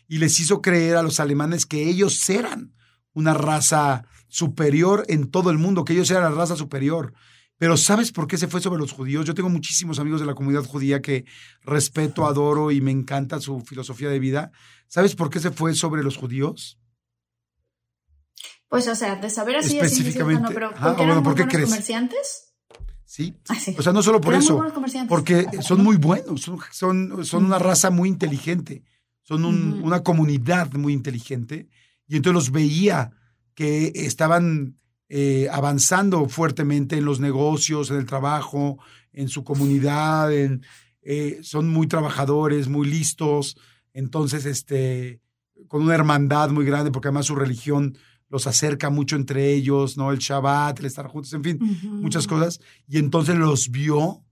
[0.07, 2.73] y- y les hizo creer a los alemanes que ellos eran
[3.13, 7.13] una raza superior en todo el mundo, que ellos eran la raza superior.
[7.57, 9.25] Pero ¿sabes por qué se fue sobre los judíos?
[9.25, 11.25] Yo tengo muchísimos amigos de la comunidad judía que
[11.63, 14.51] respeto, adoro y me encanta su filosofía de vida.
[14.87, 16.79] ¿Sabes por qué se fue sobre los judíos?
[18.71, 20.41] Pues, o sea, de saber así ciencia Específicamente.
[20.43, 21.69] no, pero ah, bueno, ¿por qué crees?
[21.69, 22.53] comerciantes.
[23.05, 23.35] Sí.
[23.49, 23.75] Ah, sí.
[23.77, 24.63] O sea, no solo por Eran eso,
[25.09, 28.83] porque son muy buenos, son, son, son una raza muy inteligente,
[29.21, 31.67] son un- una comunidad muy inteligente,
[32.07, 33.11] y entonces los veía
[33.53, 34.77] que estaban
[35.09, 38.77] eh, avanzando fuertemente en los negocios, en el trabajo,
[39.11, 40.63] en su comunidad, en,
[41.01, 43.57] eh, son muy trabajadores, muy listos,
[43.93, 45.19] entonces, este,
[45.67, 47.97] con una hermandad muy grande, porque además su religión
[48.31, 50.11] los acerca mucho entre ellos, ¿no?
[50.11, 54.23] El Shabbat, el estar juntos, en fin muchas cosas, y entonces los vio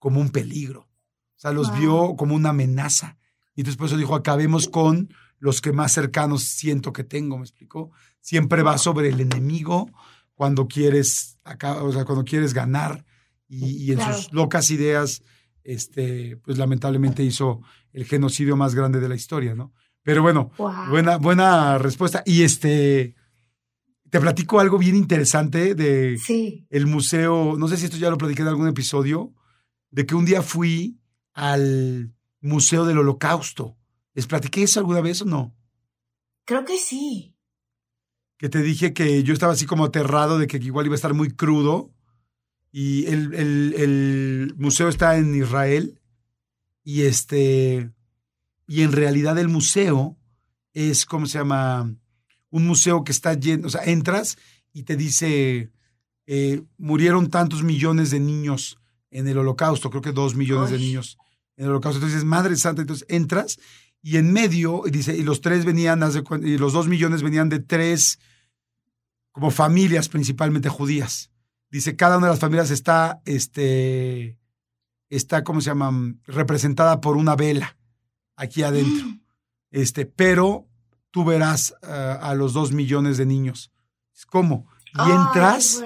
[0.00, 0.80] como un peligro.
[1.36, 1.78] O sea, los Wow.
[1.78, 3.18] vio como una amenaza.
[3.54, 7.44] Y entonces por eso dijo, acabemos con los que más cercanos siento que tengo, ¿me
[7.44, 7.90] explicó?
[8.20, 9.90] Siempre va sobre el enemigo
[10.34, 13.04] cuando quieres, acá, o sea, cuando quieres ganar.
[13.48, 14.14] Y, y en Claro.
[14.14, 15.22] sus locas ideas,
[15.62, 17.60] este, pues lamentablemente hizo
[17.92, 19.72] el genocidio más grande de la historia, ¿no?
[20.02, 20.72] Pero bueno, Wow.
[20.90, 22.22] buena, buena respuesta.
[22.24, 23.14] Y este,
[24.12, 26.66] te platico algo bien interesante de, Sí.
[26.68, 29.32] el museo, no sé si esto ya lo platiqué en algún episodio,
[29.90, 30.98] de que un día fui
[31.32, 33.78] al Museo del Holocausto.
[34.12, 35.56] ¿Les platiqué eso alguna vez o no?
[36.44, 37.34] Creo que sí.
[38.36, 41.14] Que te dije que yo estaba así como aterrado de que igual iba a estar
[41.14, 41.90] muy crudo.
[42.70, 45.98] Y el, el- el museo está en Israel.
[46.84, 47.90] Y este.
[48.66, 50.18] Y en realidad el museo
[50.74, 51.94] es, ¿cómo se llama?
[52.52, 53.66] Un museo que está lleno.
[53.66, 54.38] O sea, entras
[54.72, 55.72] y te dice.
[56.26, 58.78] eh, murieron tantos millones de niños
[59.10, 61.18] en el holocausto, creo que dos millones de niños
[61.56, 61.98] en el holocausto.
[61.98, 63.58] Entonces, dices, Madre Santa, entonces entras
[64.02, 66.02] y en medio, y dice, y los tres venían,
[66.42, 68.18] y los dos millones venían de tres
[69.30, 71.30] como familias principalmente judías.
[71.70, 74.38] Dice, cada una de las familias está, este,
[75.08, 76.14] está, ¿cómo se llama?
[76.24, 77.76] Representada por una vela
[78.36, 79.06] aquí adentro.
[79.74, 80.68] Este, pero
[81.12, 83.70] tú verás uh, a los dos millones de niños.
[84.28, 84.66] ¿Cómo?
[84.94, 85.84] Y entras,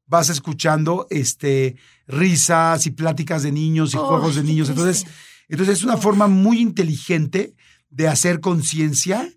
[0.06, 1.76] vas escuchando este,
[2.06, 4.70] risas y pláticas de niños y oh, juegos de niños.
[4.70, 5.04] Entonces,
[5.50, 7.54] entonces es una forma muy inteligente
[7.90, 9.28] de hacer conciencia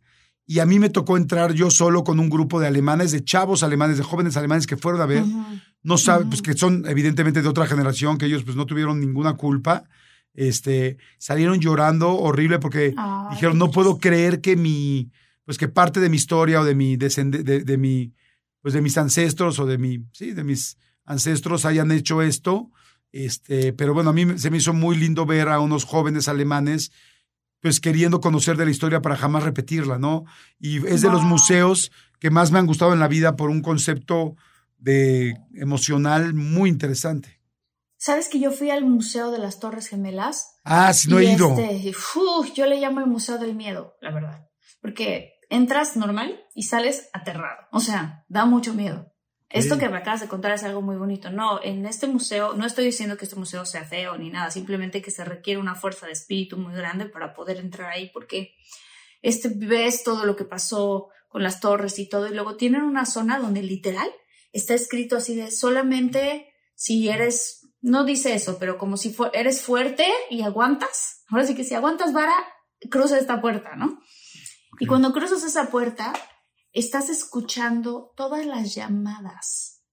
[0.49, 3.63] y a mí me tocó entrar yo solo con un grupo de alemanes, de chavos
[3.63, 5.61] alemanes, de jóvenes alemanes que fueron a ver, uh -huh.
[5.83, 6.29] no saben, uh -huh.
[6.29, 9.83] pues que son evidentemente de otra generación, que ellos pues no tuvieron ninguna culpa,
[10.33, 15.11] este, salieron llorando horrible porque Ay, dijeron, no puedo creer que mi,
[15.43, 18.13] pues que parte de mi historia o de mi, de, de, de, mi,
[18.61, 22.71] pues de mis ancestros o de mi, sí, de mis ancestros hayan hecho esto,
[23.11, 26.91] este, pero bueno, a mí se me hizo muy lindo ver a unos jóvenes alemanes
[27.61, 30.25] pues queriendo conocer de la historia para jamás repetirla, ¿no?
[30.59, 33.61] Y es de los museos que más me han gustado en la vida por un
[33.61, 34.35] concepto
[34.77, 37.41] de emocional muy interesante.
[37.97, 40.59] ¿Sabes que yo fui al Museo de las Torres Gemelas?
[40.63, 41.57] Ah, sí, no he ido.
[41.57, 44.47] Este, uf, yo le llamo el Museo del Miedo, la verdad.
[44.81, 47.67] Porque entras normal y sales aterrado.
[47.71, 49.11] O sea, da mucho miedo.
[49.49, 51.29] Esto que me acabas de contar es algo muy bonito.
[51.29, 55.01] No, en este museo, no estoy diciendo que este museo sea feo ni nada, simplemente
[55.01, 58.55] que se requiere una fuerza de espíritu muy grande para poder entrar ahí, porque
[59.21, 63.05] este, ves todo lo que pasó con las torres y todo, y luego tienen una
[63.05, 64.09] zona donde literal
[64.51, 69.61] está escrito así de solamente si eres, no dice eso, pero como si fu eres
[69.61, 72.35] fuerte y aguantas, ahora sí que si aguantas vara,
[72.89, 73.85] cruza esta puerta, ¿no?
[74.73, 74.85] Okay.
[74.85, 76.13] Y cuando cruzas esa puerta,
[76.79, 79.83] estás escuchando todas las llamadas,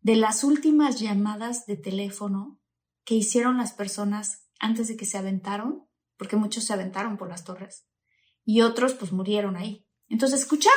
[0.00, 2.60] de las últimas llamadas de teléfono
[3.04, 7.44] que hicieron las personas antes de que se aventaron, porque muchos se aventaron por las
[7.44, 7.86] torres,
[8.44, 9.86] y otros pues murieron ahí.
[10.08, 10.74] Entonces, ¿escuchas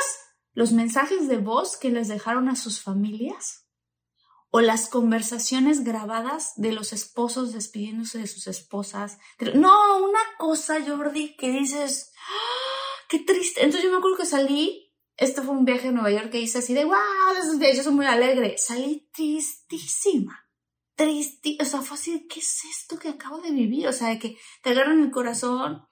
[0.52, 3.68] los mensajes de voz que les dejaron a sus familias?
[4.50, 9.18] ¿O las conversaciones grabadas de los esposos despidiéndose de sus esposas?
[9.54, 13.62] No, una cosa, Jordi, que dices, ¡Ah, qué triste.
[13.62, 14.83] Entonces yo me acuerdo que salí
[15.16, 16.96] este fue un viaje a Nueva York que hice así de, wow,
[17.40, 18.64] esos viajes son muy alegres.
[18.64, 20.40] Salí tristísima.
[20.96, 23.88] Tristi, o sea, fue así de, ¿qué es esto que acabo de vivir?
[23.88, 25.82] O sea, de que te agarran el corazón,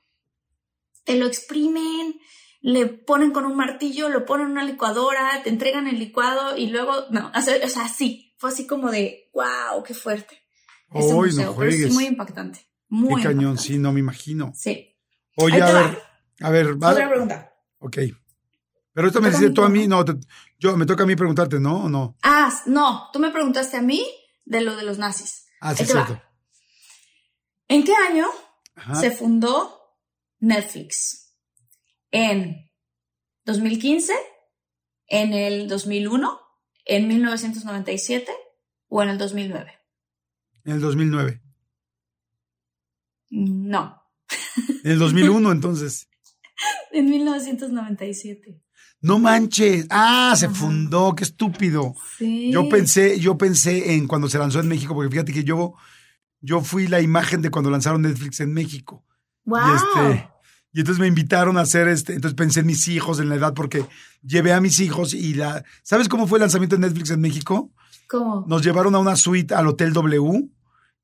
[1.05, 2.21] te lo exprimen,
[2.61, 6.69] le ponen con un martillo, lo ponen en una licuadora, te entregan el licuado y
[6.69, 10.41] luego, no, o sea, o sea sí, fue así como de, wow, qué fuerte.
[10.89, 12.61] Museo, no pero sí, muy impactante.
[12.89, 13.63] Muy qué cañón, impactante.
[13.63, 14.53] sí, no me imagino.
[14.55, 14.97] Sí.
[15.37, 16.03] Oye, a ver,
[16.41, 16.91] a ver, va.
[16.91, 17.55] Otra pregunta.
[17.79, 17.99] Ok.
[18.95, 20.15] Pero esto me dice tú a mí, no, te,
[20.59, 21.85] yo me toca a mí preguntarte, ¿no?
[21.85, 22.17] ¿O no?
[22.23, 24.05] Ah, no, tú me preguntaste a mí
[24.45, 25.47] de lo de los nazis.
[25.61, 26.21] Ah, sí, cierto.
[27.69, 28.27] ¿En qué año
[28.75, 28.97] Ajá.
[28.97, 29.81] se fundó
[30.41, 31.35] Netflix?
[32.11, 32.71] ¿En
[33.45, 34.13] 2015?
[35.07, 36.41] ¿En el 2001?
[36.85, 38.31] ¿En 1997?
[38.89, 39.73] ¿O en el 2009?
[40.65, 41.43] En el 2009.
[43.31, 44.03] No.
[44.85, 46.09] En el 2001, entonces.
[46.93, 48.63] En 1997.
[49.03, 49.87] No manches.
[49.91, 51.95] Ah, se fundó, qué estúpido.
[52.19, 52.51] Sí.
[52.53, 55.75] Yo pensé, yo pensé en cuando se lanzó en México, porque fíjate que yo,
[56.41, 59.05] yo fui la imagen de cuando lanzaron Netflix en México.
[59.45, 59.59] Wow.
[59.59, 60.29] Y este,
[60.75, 63.55] y entonces me invitaron a hacer este, entonces pensé en mis hijos, en la edad,
[63.55, 63.85] porque
[64.23, 67.73] llevé a mis hijos y la, ¿sabes cómo fue el lanzamiento de Netflix en México?
[68.09, 68.45] ¿Cómo?
[68.49, 70.49] Nos llevaron a una suite al Hotel W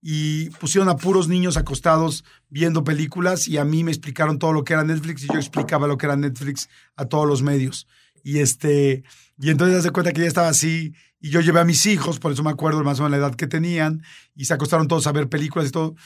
[0.01, 4.65] y pusieron a puros niños acostados viendo películas y a mí me explicaron todo lo
[4.65, 7.87] que era Netflix y yo explicaba lo que era Netflix a todos los medios.
[8.23, 9.03] Y este,
[9.39, 12.33] y entonces se cuenta que ya estaba así y yo llevé a mis hijos, por
[12.33, 14.03] eso me acuerdo más o menos la edad que tenían
[14.35, 15.97] y se acostaron todos a ver películas y todo.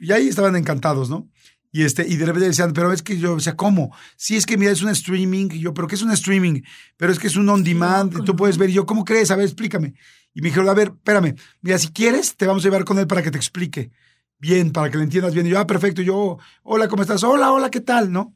[0.00, 1.28] Y ahí estaban encantados, ¿no?
[1.72, 3.94] Y este, y de repente decían, pero es que yo, o sea, ¿cómo?
[4.16, 5.48] Sí, es que mira, es un streaming.
[5.52, 6.62] Y yo, ¿pero qué es un streaming?
[6.96, 8.70] Pero es que es un on demand, sí, tú puedes ver.
[8.70, 9.30] Y yo, ¿cómo crees?
[9.30, 9.94] A ver, explícame.
[10.34, 13.06] Y me dijeron, a ver, espérame, mira, si quieres, te vamos a llevar con él
[13.06, 13.90] para que te explique
[14.38, 15.46] bien, para que lo entiendas bien.
[15.46, 16.02] Y yo, ah, perfecto.
[16.02, 17.22] Yo, hola, ¿cómo estás?
[17.22, 18.10] Hola, hola, ¿qué tal?
[18.10, 18.34] ¿No?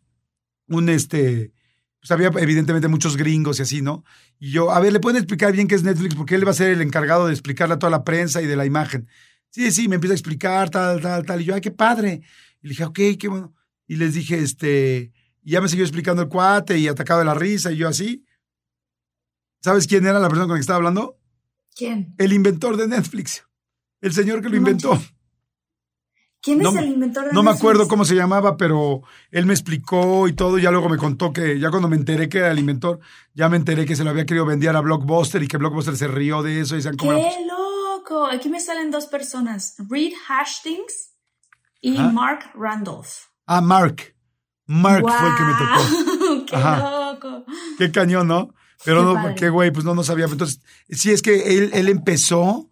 [0.68, 1.52] Un este,
[2.00, 4.04] pues había evidentemente muchos gringos y así, ¿no?
[4.38, 6.14] Y yo, a ver, ¿le pueden explicar bien qué es Netflix?
[6.14, 8.56] Porque él va a ser el encargado de explicarle a toda la prensa y de
[8.56, 9.08] la imagen.
[9.50, 11.40] Sí, sí, me empieza a explicar, tal, tal, tal.
[11.40, 12.20] Y yo, ay, qué padre.
[12.60, 13.54] Y le dije, ok, qué bueno.
[13.86, 17.34] Y les dije, este, y ya me siguió explicando el cuate y atacado de la
[17.34, 18.24] risa y yo así.
[19.62, 21.18] ¿Sabes quién era la persona con la que estaba hablando?
[21.74, 22.14] ¿Quién?
[22.18, 23.44] El inventor de Netflix.
[24.00, 25.00] El señor que lo inventó.
[26.44, 29.54] ¿Quién No es el inventor de No me acuerdo cómo se llamaba, pero él me
[29.54, 30.58] explicó y todo.
[30.58, 33.00] Ya luego me contó que, ya cuando me enteré que era el inventor,
[33.32, 36.06] ya me enteré que se lo había querido vender a Blockbuster y que Blockbuster se
[36.06, 37.12] rió de eso y decían como.
[37.12, 38.26] ¡Qué loco!
[38.26, 41.14] Aquí me salen dos personas, Reed Hastings
[41.80, 41.96] y.
[41.96, 43.08] Mark Randolph.
[43.46, 44.14] Ah, Mark.
[44.66, 46.18] Mark fue el que me tocó.
[46.18, 46.44] tocó.
[46.46, 46.90] ¡Qué Ajá.
[47.12, 47.44] loco!
[47.78, 48.54] Qué cañón, ¿no?
[48.84, 49.34] Pero Qué no, padre.
[49.36, 50.26] qué güey, pues no, no sabía.
[50.26, 52.70] Entonces, sí es que él, él empezó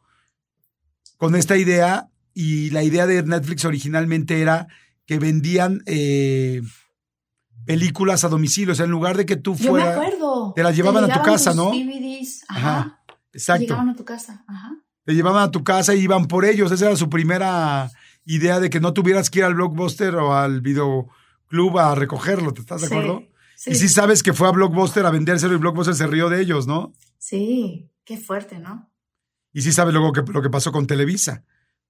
[1.17, 4.69] con esta idea y la idea de Netflix originalmente era
[5.07, 6.63] que vendían eh,
[7.65, 8.73] películas a domicilio.
[8.73, 9.97] O sea, en lugar de que tú Yo me fueras...
[9.99, 10.53] acuerdo.
[10.55, 11.71] te la llevaban a tu casa, ¿no?
[11.71, 12.45] DVDs.
[12.49, 12.79] Ajá.
[12.79, 13.63] Ajá, exacto.
[13.63, 14.45] Llegaban a tu casa.
[14.47, 14.73] Ajá.
[15.05, 16.71] Te llevaban a tu casa y iban por ellos.
[16.73, 17.91] Esa era su primera
[18.25, 22.53] idea de que no tuvieras que ir al Blockbuster o al videoclub a recogerlo.
[22.53, 23.23] ¿Te estás de Sí, acuerdo?
[23.65, 23.71] Sí.
[23.71, 26.67] Y sí sabes que fue a Blockbuster a vendérselo y Blockbuster se rió de ellos,
[26.67, 26.93] ¿no?
[27.19, 28.91] Sí, qué fuerte, ¿no?
[29.53, 31.45] Y sí sabes luego que, lo que pasó con Televisa.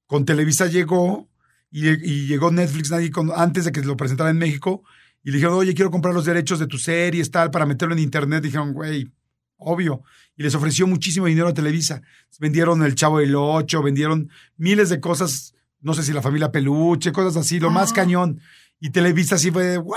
[0.06, 1.30] Con Televisa llegó
[1.70, 4.82] y, y llegó Netflix nadie con- antes de que lo presentara en México
[5.24, 8.00] y le dijeron, oye, quiero comprar los derechos de tus series, tal, para meterlo en
[8.00, 8.42] internet.
[8.44, 9.10] Dijeron, güey,
[9.56, 10.02] obvio.
[10.36, 12.02] Y les ofreció muchísimo dinero a Televisa.
[12.38, 17.12] Vendieron El Chavo del Ocho, vendieron miles de cosas, no sé si la familia Peluche,
[17.12, 17.94] cosas así, lo más Ah.
[17.94, 18.40] cañón.
[18.78, 19.94] Y Televisa sí fue, wow,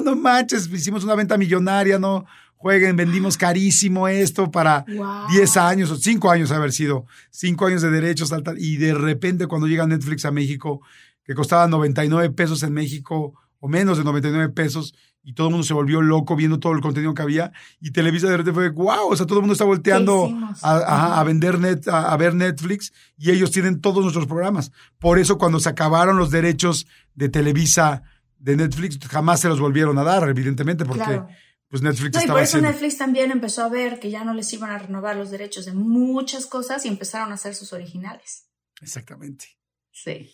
[0.00, 2.26] no manches, hicimos una venta millonaria, no
[2.58, 5.28] jueguen, vendimos carísimo esto para Wow.
[5.30, 9.66] 10 años o 5 años haber sido, 5 años de derechos, y de repente cuando
[9.66, 10.80] llega Netflix a México,
[11.24, 15.66] que costaba 99 pesos en México o menos de 99 pesos, y todo el mundo
[15.66, 19.10] se volvió loco viendo todo el contenido que había, y Televisa de repente fue, wow,
[19.10, 20.32] o sea, todo el mundo está volteando
[20.62, 24.72] a, vender net, a, a ver Netflix, y ellos tienen todos nuestros programas.
[24.98, 28.02] Por eso cuando se acabaron los derechos de Televisa
[28.38, 31.28] de Netflix, jamás se los volvieron a dar, evidentemente, porque Claro.
[31.68, 32.70] pues Netflix No, y estaba por eso haciendo...
[32.70, 35.72] Netflix también empezó a ver que ya no les iban a renovar los derechos de
[35.72, 38.46] muchas cosas y empezaron a hacer sus originales.
[38.80, 39.46] Exactamente.
[39.90, 40.30] Sí.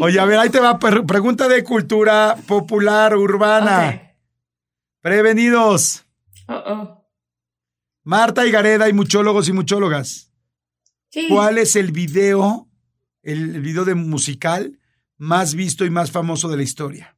[0.00, 0.78] Oye, a ver, ahí te va.
[0.78, 4.14] Pregunta de cultura popular urbana.
[5.00, 6.04] Prevenidos.
[6.48, 6.54] Ok.
[6.54, 6.98] Oh, oh.
[8.04, 10.32] Marta y Gareda y muchólogos y muchólogas.
[11.10, 11.26] Sí.
[11.28, 12.68] ¿Cuál es el video,
[13.22, 14.78] el video de musical
[15.18, 17.16] más visto y más famoso de la historia?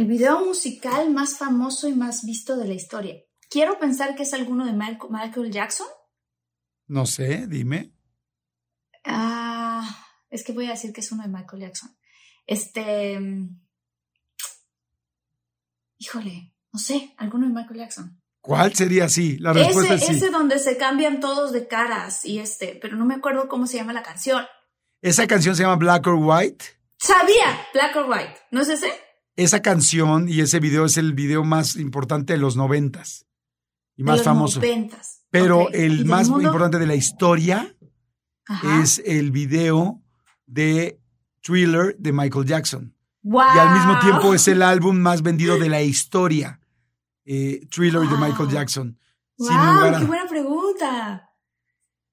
[0.00, 3.16] El video musical más famoso y más visto de la historia.
[3.50, 5.86] Quiero pensar que es alguno de Michael Jackson.
[6.86, 7.92] No sé, dime.
[9.04, 9.86] Ah,
[10.30, 11.94] es que voy a decir que es uno de Michael Jackson.
[12.46, 13.20] Este.
[13.20, 13.60] mm,
[15.98, 18.22] Híjole, no sé, alguno de Michael Jackson.
[18.40, 19.36] ¿Cuál sería así?
[19.36, 20.16] La respuesta Ese, es sí.
[20.16, 23.76] ese donde se cambian todos de caras y este, pero no me acuerdo cómo se
[23.76, 24.46] llama la canción.
[25.02, 26.64] Esa canción se llama Black or White.
[26.96, 29.09] Sabía, Black or White, ¿no es ese?
[29.42, 33.26] Esa canción y ese video es el video más importante de los noventas
[33.96, 34.60] y De más los famoso.
[34.60, 35.22] noventas.
[35.30, 36.46] Pero Ok, ¿y el más mundo?
[36.48, 37.74] importante de la historia
[38.46, 38.82] Ajá.
[38.82, 40.02] es el video
[40.46, 41.00] de
[41.42, 42.94] Thriller de Michael Jackson.
[43.22, 43.42] Wow.
[43.54, 46.60] Y al mismo tiempo es el álbum más vendido de la historia.
[47.24, 48.16] eh, Thriller de.
[48.16, 48.98] Michael Jackson.
[49.38, 51.30] Wow, Sin lugar a- qué buena pregunta.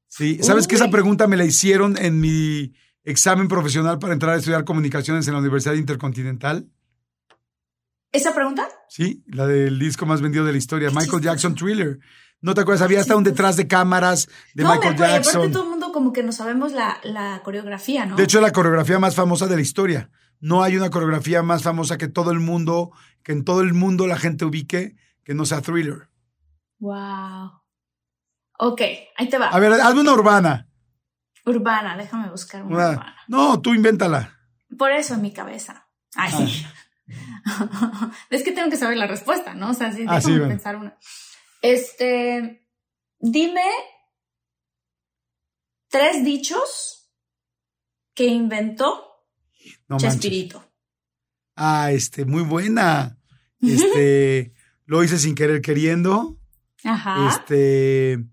[0.07, 0.91] Sí, ¿sabes que esa Uy.
[0.91, 5.39] pregunta me la hicieron en mi examen profesional para entrar a estudiar comunicaciones en la
[5.39, 6.69] Universidad Intercontinental?
[8.11, 8.67] ¿Esa pregunta?
[8.89, 11.21] Sí, la del disco más vendido de la historia, Michael.
[11.21, 11.99] Jackson Thriller.
[12.39, 12.83] ¿No te acuerdas?
[12.83, 15.13] Había hasta un detrás de cámaras de no, Michael me acuerdo.
[15.15, 15.35] Jackson.
[15.41, 18.15] Aparte todo el mundo como que no sabemos la, la coreografía, ¿no?
[18.15, 20.09] De hecho, la coreografía más famosa de la historia.
[20.39, 22.91] No hay una coreografía más famosa que todo el mundo,
[23.23, 26.09] que en todo el mundo la gente ubique, que no sea Thriller.
[26.79, 27.51] Wow.
[28.59, 28.81] Ok,
[29.17, 29.47] ahí te va.
[29.49, 30.69] A ver, hazme una urbana.
[31.45, 33.15] Urbana, déjame buscar una Una- urbana.
[33.27, 34.37] No, tú invéntala.
[34.77, 35.87] Por eso en mi cabeza.
[36.15, 36.65] Ay, sí.
[38.29, 39.71] es que tengo que saber la respuesta, ¿no?
[39.71, 40.47] O sea, sí, Ah, déjame sí, bueno.
[40.49, 40.97] pensar una.
[41.61, 42.67] Este,
[43.19, 43.61] dime
[45.89, 47.09] tres dichos
[48.13, 49.03] que inventó
[49.87, 50.13] No manches.
[50.13, 50.63] Chespirito.
[51.55, 53.17] Ah, este, muy buena.
[53.61, 54.53] Este,
[54.85, 56.39] lo hice sin querer queriendo.
[56.83, 57.29] Ajá.
[57.29, 58.23] Este,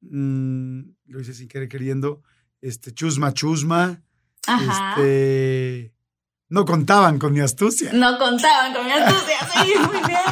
[0.00, 2.22] mm, lo hice sin querer queriendo.
[2.60, 4.02] Este, chusma, chusma.
[4.46, 4.90] Ajá.
[4.92, 5.93] Este,
[6.48, 7.92] no contaban con mi astucia.
[7.92, 9.36] No contaban con mi astucia.
[9.52, 10.24] Sí, muy bien.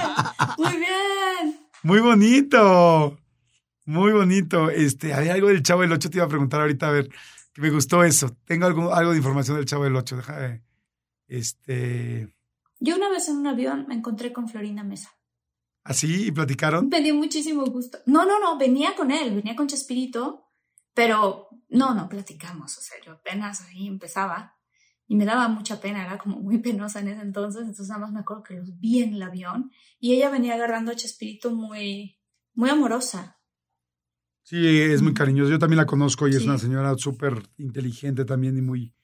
[0.58, 1.60] Muy bien.
[1.82, 3.18] Muy bonito.
[3.86, 4.70] Muy bonito.
[4.70, 7.08] Este, había algo del Chavo del Ocho, te iba a preguntar ahorita, a ver,
[7.52, 8.36] que me gustó eso.
[8.44, 10.16] Tengo algo, algo de información del Chavo del Ocho.
[10.16, 10.62] Déjame.
[11.26, 12.28] Este,
[12.78, 15.10] Yo una vez en un avión me encontré con Florinda Mesa.
[15.84, 16.88] así, y platicaron.
[16.88, 17.98] Me dio muchísimo gusto.
[18.06, 20.44] No, no, no, venía con él, venía con Chespirito,
[20.94, 22.76] pero no, no platicamos.
[22.76, 24.56] O sea, yo apenas ahí empezaba
[25.12, 27.60] y me daba mucha pena, era como muy penosa en ese entonces.
[27.60, 30.90] Entonces, nada más me acuerdo que los vi en el avión y ella venía agarrando
[30.90, 32.18] a Chespirito muy,
[32.54, 33.38] muy amorosa.
[34.42, 35.50] Sí, es muy cariñosa.
[35.50, 38.94] Yo también la conozco y es una señora súper inteligente también y muy,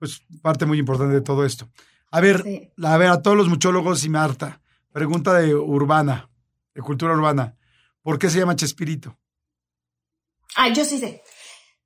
[0.00, 1.70] pues, parte muy importante de todo esto.
[2.10, 6.28] A ver, a ver, a todos los muchólogos y Marta, pregunta de urbana,
[6.74, 7.56] de cultura urbana.
[8.02, 9.16] ¿Por qué se llama Chespirito?
[10.56, 11.22] Ah, yo sí sé.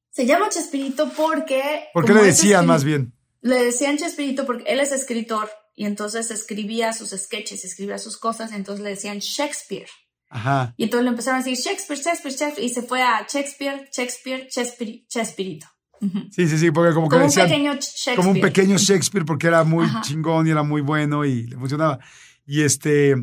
[0.09, 1.89] Se llama Chespirito porque...
[1.93, 3.20] ¿Por qué le decían más bien?
[3.43, 8.53] Le decían Chespirito porque él es escritor y entonces escribía sus sketches, escribía sus cosas,
[8.53, 9.89] entonces le decían Shakespeare.
[10.29, 10.75] Ajá.
[10.77, 14.49] Y entonces le empezaron a decir Shakespeare, Shakespeare, Shakespeare, y se fue a Shakespeare, Shakespeare,
[14.51, 15.67] Shakespeare, Chespirito.
[16.31, 18.17] Sí, sí, sí, porque como que un pequeño Shakespeare.
[18.17, 21.99] Como un pequeño Shakespeare porque era muy chingón y era muy bueno y le funcionaba.
[22.47, 23.15] Y este,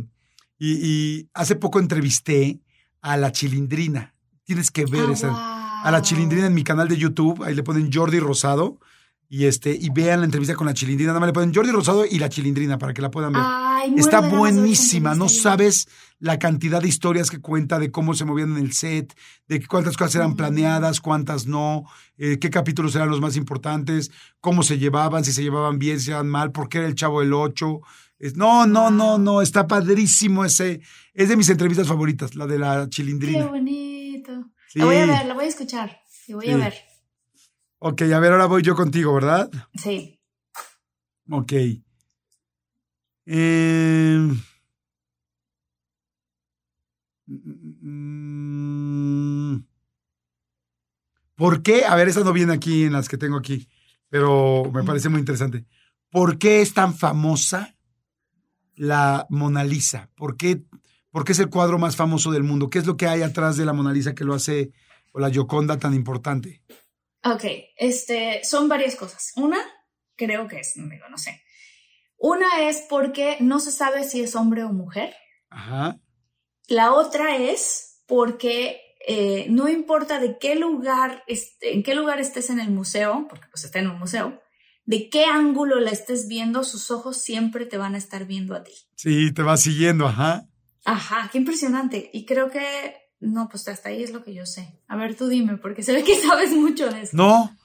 [0.60, 2.60] y, y hace poco entrevisté
[3.02, 4.14] a la Chilindrina.
[4.44, 5.84] Tienes que ver Ah, esa.
[5.84, 8.80] A la Chilindrina en mi canal de YouTube, ahí le ponen Jordi Rosado
[9.30, 12.06] y este y vean la entrevista con la Chilindrina, nada más le ponen Jordi Rosado
[12.06, 13.42] y la Chilindrina para que la puedan ver.
[13.46, 15.88] Ay, Está buenísima, no sabes
[16.20, 19.14] la cantidad de historias que cuenta de cómo se movían en el set,
[19.48, 21.84] de cuántas cosas eran planeadas, cuántas no,
[22.18, 26.06] eh, qué capítulos eran los más importantes, cómo se llevaban, si se llevaban bien, si
[26.06, 27.82] se llevaban mal, por qué era el chavo del 8.
[28.34, 30.82] No, no, no, no, está padrísimo ese.
[31.14, 33.46] Es de mis entrevistas favoritas, la de la Qué chilindrina.
[33.46, 34.32] bonito.
[34.70, 34.80] Sí.
[34.80, 36.00] La voy a ver, la voy a escuchar.
[36.28, 36.74] La voy a ver.
[37.80, 39.52] Ok, a ver, ahora voy yo contigo, ¿verdad?
[39.76, 40.20] Sí.
[41.30, 41.54] Ok.
[43.26, 44.32] Eh,
[47.28, 49.58] mm,
[51.36, 51.86] ¿Por qué?
[51.86, 53.70] A ver, esa no viene aquí en las que tengo aquí,
[54.10, 55.66] pero me parece muy interesante.
[56.10, 57.76] ¿Por qué es tan famosa
[58.76, 60.10] la Mona Lisa?
[60.16, 60.64] ¿Por qué,
[61.12, 62.72] por qué es el cuadro más famoso del mundo?
[62.72, 64.72] ¿Qué es lo que hay atrás de la Mona Lisa que lo hace,
[65.12, 66.64] o la Gioconda tan importante?
[67.34, 67.44] Ok,
[67.78, 69.34] este, son varias cosas.
[69.36, 69.60] Una,
[70.16, 71.42] creo que es, digo, no sé.
[72.18, 75.16] Una es porque no se sabe si es hombre o mujer.
[75.50, 76.00] Ajá.
[76.68, 82.50] La otra es porque eh, no importa de qué lugar, este, en qué lugar estés
[82.50, 84.42] en el museo, porque pues está en un museo,
[84.86, 88.64] de qué ángulo la estés viendo, sus ojos siempre te van a estar viendo a
[88.64, 88.74] ti.
[88.96, 90.50] Sí, te va siguiendo, ajá.
[90.86, 92.10] Ajá, qué impresionante.
[92.14, 94.80] Y creo que, no, pues hasta ahí es lo que yo sé.
[94.88, 97.18] A ver, tú dime, porque se ve que sabes mucho de eso.
[97.18, 97.56] No,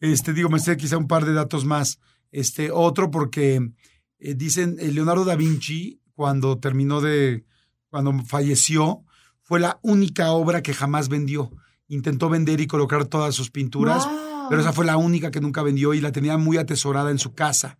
[0.00, 1.98] este, digo, me sé quizá un par de datos más.
[2.30, 3.72] Este, otro porque
[4.18, 7.44] eh, dicen, eh, Leonardo da Vinci, cuando terminó de,
[7.88, 9.04] cuando falleció,
[9.42, 11.50] fue la única obra que jamás vendió.
[11.88, 14.46] Intentó vender y colocar todas sus pinturas, Wow.
[14.48, 17.34] pero esa fue la única que nunca vendió y la tenía muy atesorada en su
[17.34, 17.78] casa.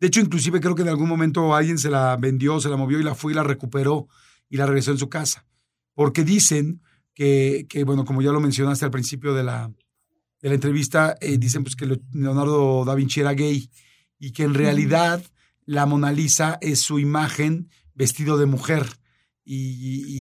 [0.00, 2.98] De hecho, inclusive creo que en algún momento alguien se la vendió, se la movió
[2.98, 4.08] y la fue y la recuperó
[4.48, 5.46] y la regresó en su casa.
[5.94, 6.80] Porque dicen
[7.14, 9.72] que, que bueno, como ya lo mencionaste al principio de la,
[10.40, 13.70] de la entrevista, eh, dicen pues que Le- Leonardo da Vinci era gay
[14.18, 15.22] y que en realidad
[15.66, 18.86] la Mona Lisa es su imagen vestido de mujer.
[19.44, 20.18] Y-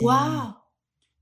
[0.00, 0.54] Wow.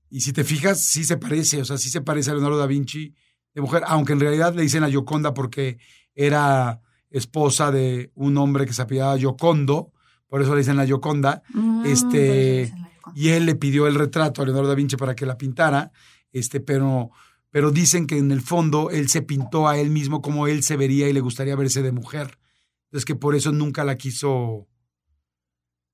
[0.09, 2.67] y si te fijas, sí se parece, o sea, sí se parece a Leonardo da
[2.67, 3.13] Vinci
[3.53, 5.77] de mujer, aunque en realidad le dicen a Gioconda porque
[6.13, 9.91] era esposa de un hombre que se apellidaba Giocondo,
[10.27, 11.43] por eso le dicen la Gioconda.
[11.53, 13.11] Mm, Este, la Gioconda.
[13.15, 15.91] y él le pidió el retrato a Leonardo da Vinci para que la pintara,
[16.33, 17.11] este, pero,
[17.51, 20.75] pero dicen que en el fondo él se pintó a él mismo como él se
[20.75, 22.37] vería y le gustaría verse de mujer.
[22.85, 24.67] Entonces que por eso nunca la quiso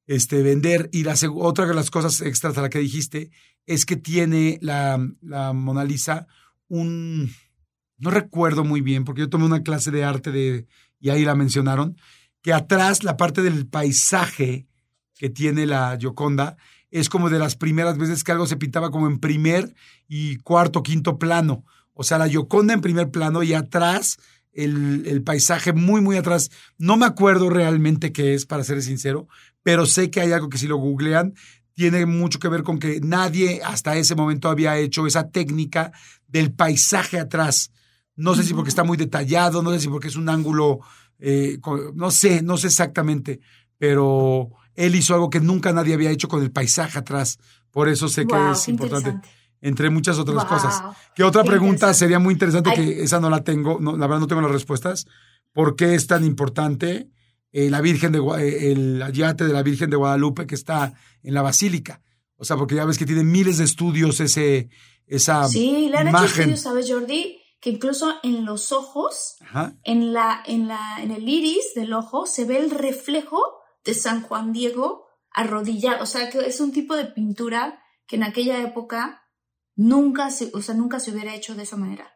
[0.08, 0.90] este, vender.
[0.92, 3.32] Y la otra de las cosas extras a la que dijiste
[3.66, 6.28] es que tiene la, la Mona Lisa
[6.68, 7.32] un...
[7.98, 10.66] No recuerdo muy bien, porque yo tomé una clase de arte de,
[11.00, 11.98] y ahí la mencionaron,
[12.42, 14.68] que atrás la parte del paisaje
[15.18, 16.58] que tiene la Gioconda
[16.90, 19.76] es como de las primeras veces que algo se pintaba como en primer
[20.08, 21.64] y cuarto, quinto plano.
[21.94, 24.18] O sea, la Gioconda en primer plano y atrás
[24.54, 26.52] el, el paisaje muy, muy atrás.
[26.78, 29.28] No me acuerdo realmente qué es, para ser sincero,
[29.64, 31.34] pero sé que hay algo que si lo googlean
[31.74, 35.92] tiene mucho que ver con que nadie hasta ese momento había hecho esa técnica
[36.28, 37.72] del paisaje atrás.
[38.16, 40.82] No sé si porque está muy detallado, no sé si porque es un ángulo,
[41.20, 41.60] eh,
[41.96, 43.40] no sé, no sé exactamente,
[43.78, 47.40] pero él hizo algo que nunca nadie había hecho con el paisaje atrás.
[47.72, 49.16] Por eso sé que es importante.
[49.62, 50.82] Entre muchas otras Wow, cosas.
[51.16, 52.76] Que otra qué pregunta sería muy interesante, Ay.
[52.76, 55.06] que esa no la tengo, no, la verdad no tengo las respuestas.
[55.54, 57.10] ¿Por qué es tan importante
[57.52, 60.94] eh, la Virgen de eh, el ayate de la Virgen de Guadalupe que está
[61.24, 62.02] en la Basílica?
[62.38, 64.70] O sea, porque ya ves que tiene miles de estudios ese,
[65.06, 66.30] esa Sí, le han hecho imagen.
[66.50, 67.38] estudios, ¿sabes, Jordi?
[67.60, 69.76] Que incluso en los ojos, Ajá.
[69.84, 73.40] en, la, en, la, en el iris del ojo, se ve el reflejo
[73.86, 76.02] de San Juan Diego arrodillado.
[76.02, 79.21] O sea, que es un tipo de pintura que en aquella época
[79.82, 82.08] nunca se, o sea, nunca se hubiera hecho de esa manera.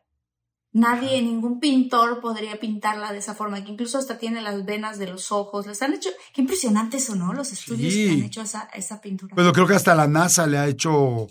[0.71, 5.07] Nadie, ningún pintor podría pintarla de esa forma, que incluso hasta tiene las venas de
[5.07, 5.65] los ojos.
[5.67, 7.31] Les han hecho, qué impresionante eso, ¿no?
[7.33, 8.05] Los estudios Sí.
[8.07, 9.33] que han hecho esa, esa pintura.
[9.35, 11.27] Bueno, creo que hasta la NASA le ha hecho,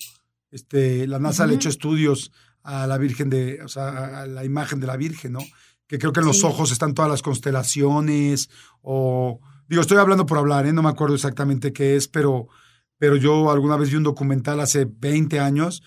[0.51, 2.33] este, la NASA le ha hecho estudios
[2.63, 5.41] a la Virgen de, o sea, a la imagen de la Virgen, ¿no?
[5.87, 6.47] Que creo que en los Sí.
[6.47, 8.49] ojos están todas las constelaciones,
[8.81, 10.73] o, digo, estoy hablando por hablar, ¿eh?
[10.73, 12.49] No me acuerdo exactamente qué es, pero,
[12.97, 15.83] pero yo alguna vez vi un documental hace 20 años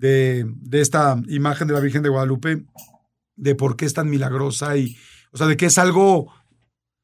[0.00, 2.64] de, de esta imagen de la Virgen de Guadalupe,
[3.36, 4.96] de por qué es tan milagrosa y,
[5.30, 6.32] o sea, de que es algo,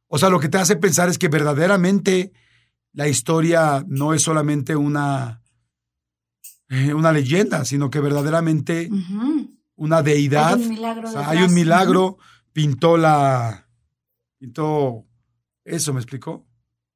[0.07, 2.33] o sea, lo que te hace pensar es que verdaderamente
[2.93, 5.43] la historia no es solamente una,
[6.71, 8.89] eh, una leyenda, sino que verdaderamente
[9.75, 10.55] una deidad.
[10.55, 11.37] Hay un milagro o sea, detrás.
[11.37, 12.19] hay un milagro,
[12.55, 13.69] pintó la,
[14.39, 15.05] pintó
[15.65, 16.47] eso, ¿me explicó?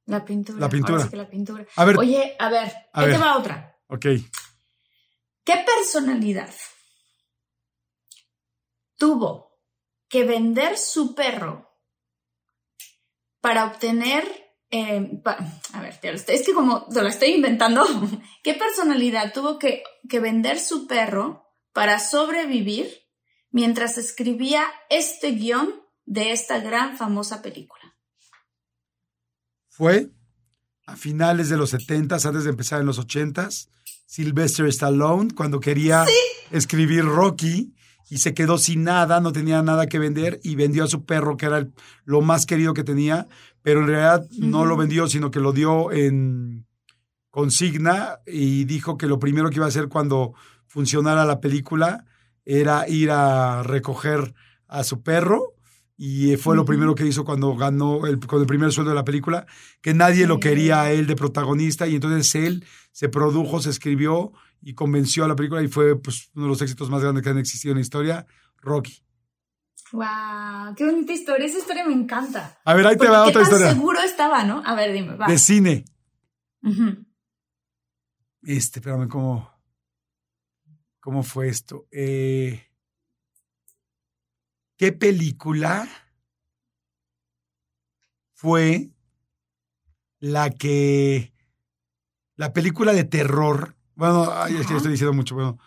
[0.06, 0.58] La pintura.
[0.58, 1.02] La pintura.
[1.04, 1.66] sí que la pintura.
[1.76, 3.76] A ver, Oye, a ver, ahí te va otra.
[3.88, 4.06] ok.
[5.44, 6.52] ¿Qué personalidad
[8.96, 9.58] tuvo
[10.08, 11.70] que vender su perro
[13.40, 14.24] para obtener...
[14.70, 15.38] eh, pa-
[15.72, 17.84] a ver, es que como te lo estoy inventando,
[18.42, 22.92] ¿qué personalidad tuvo que, que vender su perro para sobrevivir
[23.50, 27.96] mientras escribía este guion de esta gran famosa película?
[29.68, 30.10] Fue
[30.86, 33.70] a finales de los 70 antes de empezar en los 80s,
[34.14, 36.04] Sylvester Stallone, cuando quería
[36.50, 37.72] escribir Rocky
[38.10, 41.36] y se quedó sin nada, no tenía nada que vender y vendió a su perro,
[41.36, 41.72] que era el-
[42.04, 43.28] lo más querido que tenía,
[43.62, 46.66] pero en realidad no lo vendió, sino que lo dio en
[47.30, 50.34] consigna y dijo que lo primero que iba a hacer cuando
[50.66, 52.04] funcionara la película
[52.44, 54.34] era ir a recoger
[54.66, 55.52] a su perro
[56.02, 59.04] y fue lo primero que hizo cuando ganó el, con el primer sueldo de la
[59.04, 59.44] película,
[59.82, 64.32] que nadie lo quería a él de protagonista y entonces él se produjo, se escribió
[64.62, 67.28] y convenció a la película y fue pues, uno de los éxitos más grandes que
[67.28, 68.26] han existido en la historia,
[68.62, 69.04] Rocky.
[69.92, 70.74] ¡Wow!
[70.74, 71.46] ¡Qué bonita historia!
[71.46, 72.58] Esa historia me encanta.
[72.64, 74.62] A ver, ahí te va otra tan historia seguro estaba, ¿no?
[74.64, 75.26] A ver, dime, va.
[75.26, 75.84] de cine.
[78.42, 79.50] Este, espérame, ¿cómo,
[80.98, 81.86] cómo fue esto?
[81.92, 82.69] Eh,
[84.80, 85.86] ¿Qué película
[88.32, 88.92] fue
[90.20, 91.34] la que...
[92.36, 93.76] La película de terror.
[93.94, 94.76] Bueno, ay, es que Ajá.
[94.78, 95.34] estoy diciendo mucho.
[95.34, 95.58] Bueno,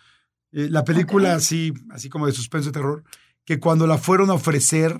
[0.51, 3.03] eh, la película así, así como de suspenso y terror,
[3.45, 4.99] que cuando la fueron a ofrecer,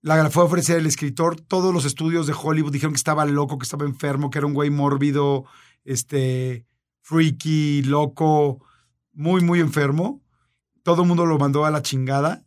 [0.00, 3.26] la, la fue a ofrecer el escritor, todos los estudios de Hollywood dijeron que estaba
[3.26, 5.44] loco, que estaba enfermo, que era un güey mórbido,
[5.82, 6.66] este,
[7.00, 8.64] freaky, loco,
[9.12, 10.22] muy, muy enfermo.
[10.84, 12.44] Todo el mundo lo mandó a la chingada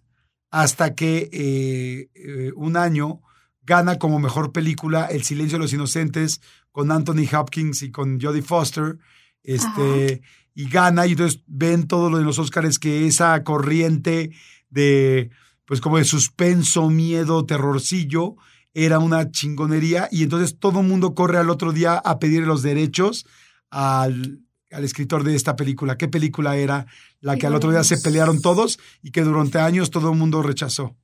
[0.53, 3.23] hasta que eh, eh, un año
[3.63, 6.41] gana como mejor película El silencio de los inocentes
[6.71, 8.99] con Anthony Hopkins y con Jodie Foster.
[9.41, 10.21] Este,
[10.53, 14.29] y gana, y entonces ven todo lo de los Oscars que esa corriente
[14.69, 15.31] de,
[15.65, 18.35] pues como de suspenso, miedo, terrorcillo,
[18.75, 22.61] era una chingonería, y entonces todo el mundo corre al otro día a pedir los
[22.61, 23.25] derechos
[23.71, 24.39] al,
[24.73, 25.97] al escritor de esta película.
[25.97, 26.85] ¿Qué película era
[27.21, 30.41] la que al otro día se pelearon todos y que durante años todo el mundo
[30.41, 30.95] rechazó?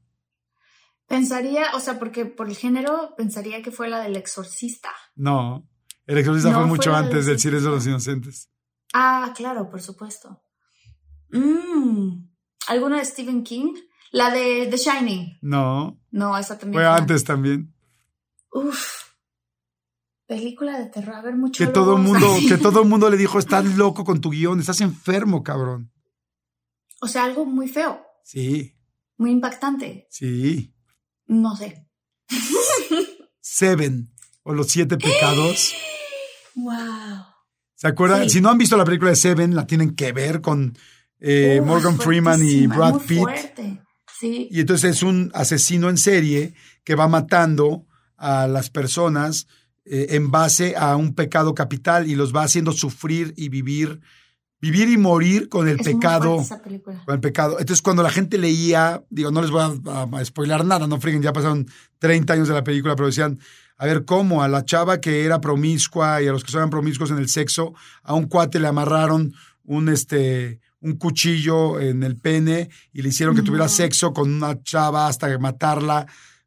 [1.08, 4.90] Pensaría, o sea, porque por el género, pensaría que fue la del exorcista.
[5.16, 5.68] No,
[6.06, 8.50] el exorcista No, fue fue mucho antes del silencio de los inocentes.
[8.94, 10.44] Ah, claro, por supuesto.
[11.32, 12.28] Mm,
[12.68, 13.74] ¿Alguna de Stephen King?
[14.12, 15.38] La de The Shining.
[15.42, 16.82] No, No, esa también.
[16.84, 17.74] fue antes también.
[18.52, 19.09] Uf.
[20.30, 21.16] Película de terror.
[21.16, 21.66] A ver, mucho.
[21.66, 24.60] Que todo el mundo, que todo el mundo le dijo, estás loco con tu guion,
[24.60, 25.92] estás enfermo, cabrón.
[27.02, 28.76] O sea, algo muy feo, Sí,
[29.18, 30.08] muy impactante.
[30.12, 30.72] sí.
[31.26, 31.88] No sé.
[33.42, 34.12] Seven,
[34.44, 35.74] o los siete pecados.
[36.56, 36.74] Wow.
[37.76, 38.24] ¿Se acuerdan?
[38.26, 38.30] Sí.
[38.30, 40.78] Si no han visto la película de Seven, la tienen que ver con
[41.20, 43.20] eh, Morgan Freeman y Brad muy Pitt.
[43.20, 43.82] Fuerte.
[44.20, 44.48] Sí.
[44.52, 46.54] Y entonces es un asesino en serie
[46.84, 49.48] que va matando a las personas
[49.90, 54.00] eh, en base a un pecado capital y los va haciendo sufrir y vivir,
[54.62, 56.36] vivir y morir con el Es pecado.
[56.38, 57.02] fuerte esa película.
[57.06, 57.60] con el pecado.
[57.60, 61.00] Entonces, cuando la gente leía, digo, no les voy a, a- a spoilar nada, no
[61.02, 61.66] freguen, ya pasaron
[62.00, 63.40] 30 años de la película, pero decían,
[63.78, 64.44] a ver, ¿cómo?
[64.44, 67.74] A la chava que era promiscua y a los que son promiscuos en el sexo,
[68.04, 69.34] a un cuate le amarraron
[69.64, 74.62] un, este, un cuchillo en el pene y le hicieron que tuviera sexo con una
[74.64, 76.06] chava hasta matarla,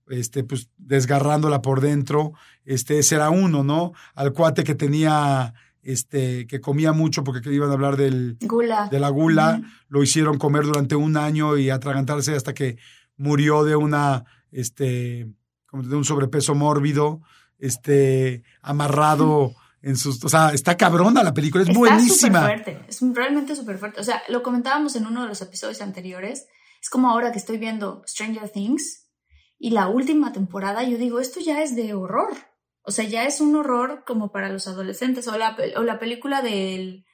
[0.08, 2.32] este, pues desgarrándola por dentro.
[2.64, 3.92] Este, ese era uno, ¿no?
[4.14, 8.88] Al cuate que tenía este, que comía mucho porque iban a hablar del, Gula.
[8.90, 12.78] de la gula, lo hicieron comer durante un año y atragantarse hasta que
[13.16, 15.28] murió de una, este,
[15.66, 17.20] como de un sobrepeso mórbido,
[17.58, 22.42] este, amarrado en sus, o sea, está cabrona la película, es Está buenísima.
[22.42, 24.00] fuerte, es realmente súper fuerte.
[24.00, 26.46] O sea, lo comentábamos en uno de los episodios anteriores.
[26.80, 29.06] Es como ahora que estoy viendo Stranger Things
[29.58, 32.30] y la última temporada, yo digo, esto ya es de horror.
[32.82, 35.28] O sea, ya es un horror como para los adolescentes.
[35.28, 37.04] O la, o la película del,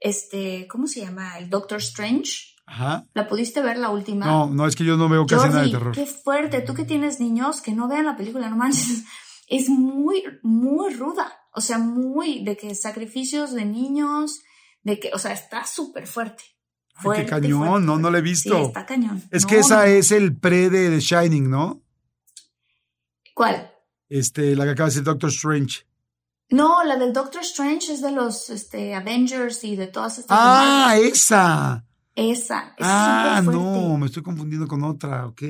[0.00, 1.38] este, ¿cómo se llama?
[1.38, 2.54] El Doctor Strange.
[2.66, 3.06] Ajá.
[3.14, 4.26] ¿La pudiste ver la última?
[4.26, 5.94] No, no, es que yo no veo casi nada de Jordi, terror.
[5.94, 6.60] qué fuerte.
[6.60, 9.04] Tú que tienes niños, que no vean la película, no manches.
[9.52, 11.36] Es muy, muy ruda.
[11.52, 14.42] O sea, muy de que sacrificios de niños,
[14.84, 16.44] de que, o sea, está súper fuerte.
[16.94, 18.54] Ay, Fuerte, qué cañón, fuerte, no, no la he visto.
[18.56, 19.20] Sí, está cañón.
[19.32, 19.82] Es No, que esa no.
[19.82, 21.82] es el pre de The Shining, ¿no?
[23.34, 23.72] ¿Cuál?
[24.10, 25.86] Este, la que acaba de decir Doctor Strange.
[26.50, 30.36] No, la del Doctor Strange es de los este, Avengers y de todas estas.
[30.38, 31.12] Ah, demás.
[31.12, 31.84] esa.
[32.16, 32.74] Esa.
[32.76, 33.60] Es Ah, fuerte.
[33.62, 35.42] no, me estoy confundiendo con otra, ok.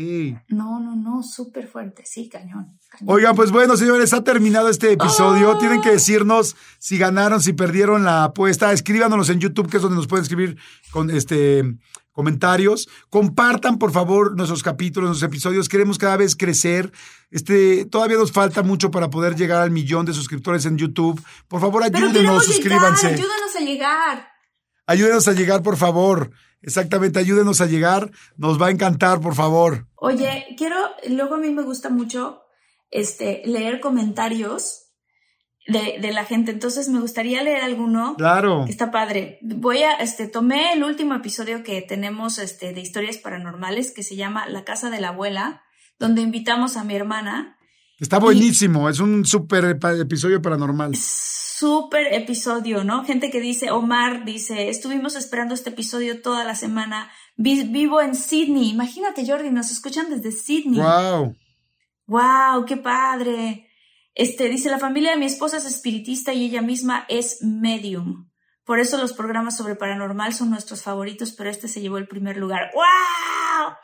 [0.48, 2.02] No, no, no, súper fuerte.
[2.06, 2.78] Sí, cañón.
[2.90, 3.14] cañón.
[3.14, 5.52] Oigan, pues bueno, señores, ha terminado este episodio.
[5.52, 5.58] Ah.
[5.58, 8.72] Tienen que decirnos si ganaron, si perdieron la apuesta.
[8.72, 10.58] Escríbanos en YouTube, que es donde nos pueden escribir
[10.92, 11.64] con este
[12.12, 12.88] comentarios.
[13.08, 15.68] Compartan, por favor, nuestros capítulos, nuestros episodios.
[15.68, 16.92] Queremos cada vez crecer.
[17.30, 21.20] Este, todavía nos falta mucho para poder llegar al millón de suscriptores en YouTube.
[21.48, 23.12] Por favor, ayúdenos, suscríbanse.
[23.12, 24.28] llegar, ayúdanos a llegar.
[24.86, 26.30] Ayúdenos a llegar, por favor.
[26.62, 28.10] Exactamente, ayúdenos a llegar.
[28.36, 29.86] Nos va a encantar, por favor.
[29.96, 30.76] Oye, quiero,
[31.08, 32.42] luego a mí me gusta mucho
[32.90, 34.90] este, leer comentarios
[35.66, 38.16] de, de la gente, entonces me gustaría leer alguno.
[38.16, 38.64] Claro.
[38.68, 39.38] Está padre.
[39.42, 44.16] Voy a, este, tomé el último episodio que tenemos, este, de historias paranormales, que se
[44.16, 45.62] llama La casa de la abuela,
[45.98, 47.56] donde invitamos a mi hermana.
[48.00, 48.88] Está buenísimo.
[48.88, 50.96] Es un súper episodio paranormal.
[50.96, 53.04] Súper episodio, ¿no?
[53.04, 57.10] Gente que dice, Omar dice, estuvimos esperando este episodio toda la semana.
[57.36, 58.70] Vi- vivo en Sydney.
[58.70, 60.80] Imagínate, Jordi, nos escuchan desde Sydney.
[60.80, 61.36] Wow.
[62.06, 62.64] ¡Wow!
[62.66, 63.66] ¡Qué padre!
[64.14, 68.30] Este, dice, la familia de mi esposa es espiritista y ella misma es medium.
[68.64, 72.38] Por eso los programas sobre paranormal son nuestros favoritos, pero este se llevó el primer
[72.38, 72.70] lugar.
[72.74, 73.74] ¡Wow!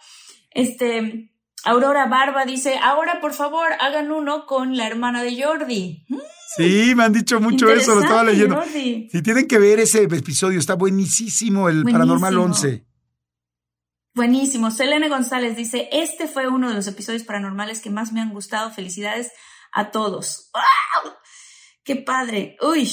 [0.51, 1.31] Este,
[1.67, 6.07] Aurora Barba dice, ahora por favor hagan uno con la hermana de Jordi.
[6.09, 6.17] Mm,
[6.57, 8.63] Sí, me han dicho mucho eso, lo estaba leyendo.
[8.65, 12.71] Si tienen que ver ese episodio, está buenísimo, el Paranormal Buenísimo.
[12.71, 12.87] 11.
[14.15, 14.71] Buenísimo.
[14.71, 18.71] Selene González dice, este fue uno de los episodios paranormales que más me han gustado.
[18.71, 19.33] Felicidades
[19.73, 20.51] a todos.
[20.55, 21.13] ¡Wow!
[21.85, 22.57] ¡Qué padre!
[22.63, 22.91] ¡Uy!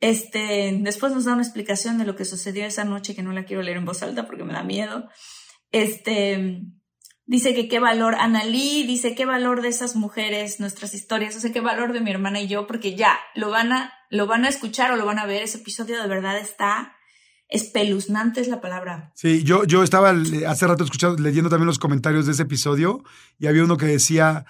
[0.00, 3.44] Este, después nos da una explicación de lo que sucedió esa noche que no la
[3.44, 5.08] quiero leer en voz alta porque me da miedo.
[5.70, 6.60] Este,
[7.32, 11.50] dice que qué valor, Analí dice qué valor de esas mujeres, nuestras historias, o sea,
[11.50, 14.50] qué valor de mi hermana y yo, porque ya, lo van a, lo van a
[14.50, 16.94] escuchar o lo van a ver, ese episodio de verdad está
[17.48, 19.12] espeluznante es la palabra.
[19.14, 20.14] Sí, yo, yo estaba
[20.46, 23.02] hace rato escuchando, leyendo también los comentarios de ese episodio
[23.38, 24.44] y había uno que decía,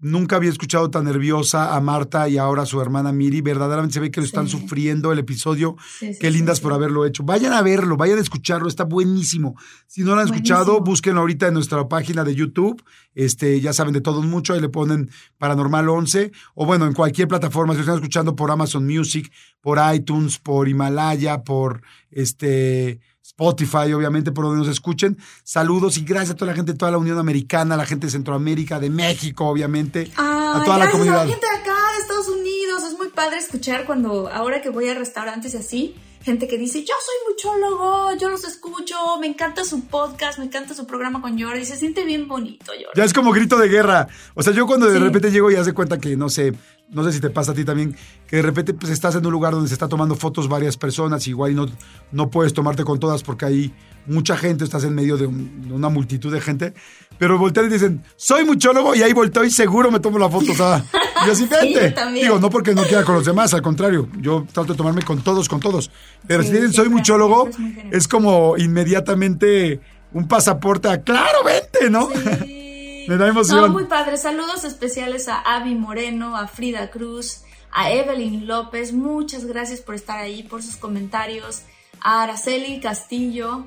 [0.00, 4.00] nunca había escuchado tan nerviosa a Marta y ahora a su hermana Miri, verdaderamente se
[4.00, 4.58] ve que lo están Sí.
[4.58, 7.22] sufriendo el episodio, Sí, sí, qué lindas por haberlo hecho.
[7.22, 9.56] Vayan a verlo, vayan a escucharlo, está buenísimo.
[9.86, 12.82] Si no lo han escuchado, búsquenlo ahorita en nuestra página de YouTube,
[13.14, 17.28] este, ya saben de todos mucho, ahí le ponen Paranormal 11, o bueno, en cualquier
[17.28, 19.32] plataforma, si lo están escuchando por Amazon Music,
[19.62, 21.80] por iTunes, por Himalaya, por
[22.10, 25.16] este Spotify, obviamente, por donde nos escuchen.
[25.42, 28.06] Saludos y gracias a toda la gente de toda la Unión Americana, a la gente
[28.06, 31.22] de Centroamérica, de México, obviamente, a Ay, toda la comunidad.
[31.22, 32.82] a la gente de acá, de Estados Unidos.
[32.84, 36.80] Es muy padre escuchar cuando, ahora que voy a restaurantes y así, gente que dice,
[36.84, 41.40] yo soy muchólogo, yo los escucho, me encanta su podcast, me encanta su programa con
[41.40, 41.64] Jordi.
[41.64, 42.84] Se siente bien bonito, Jordi.
[42.96, 44.08] Ya es como grito de guerra.
[44.34, 45.02] O sea, yo cuando de Sí.
[45.04, 46.52] repente llego y hace cuenta que, no sé,
[46.90, 49.32] no sé si te pasa a ti también, que de repente pues estás en un
[49.32, 51.66] lugar donde se está tomando fotos varias personas, igual y no,
[52.12, 53.74] no puedes tomarte con todas porque hay
[54.06, 56.74] mucha gente, estás en medio de, un- de una multitud de gente,
[57.18, 60.52] pero voltean y dicen, soy muchólogo y ahí volteo y seguro me tomo la foto.
[60.52, 60.84] O sea,
[61.26, 61.88] y así vente.
[61.88, 62.26] yo también.
[62.26, 65.22] Digo, no porque no quiera con los demás, al contrario, yo trato de tomarme con
[65.22, 65.90] todos, con todos.
[66.26, 67.56] Pero Sí, si dicen, soy muchólogo, es
[68.04, 69.80] es como inmediatamente
[70.12, 72.08] un pasaporte a, claro, vente, ¿no?
[72.44, 72.60] Sí.
[73.08, 73.60] Me da emoción.
[73.60, 74.16] No, muy padre.
[74.16, 77.42] Saludos especiales a Avi Moreno, a Frida Cruz,
[77.72, 78.92] a Evelyn López.
[78.92, 81.62] Muchas gracias por estar ahí, por sus comentarios.
[82.00, 83.64] A Araceli Castillo.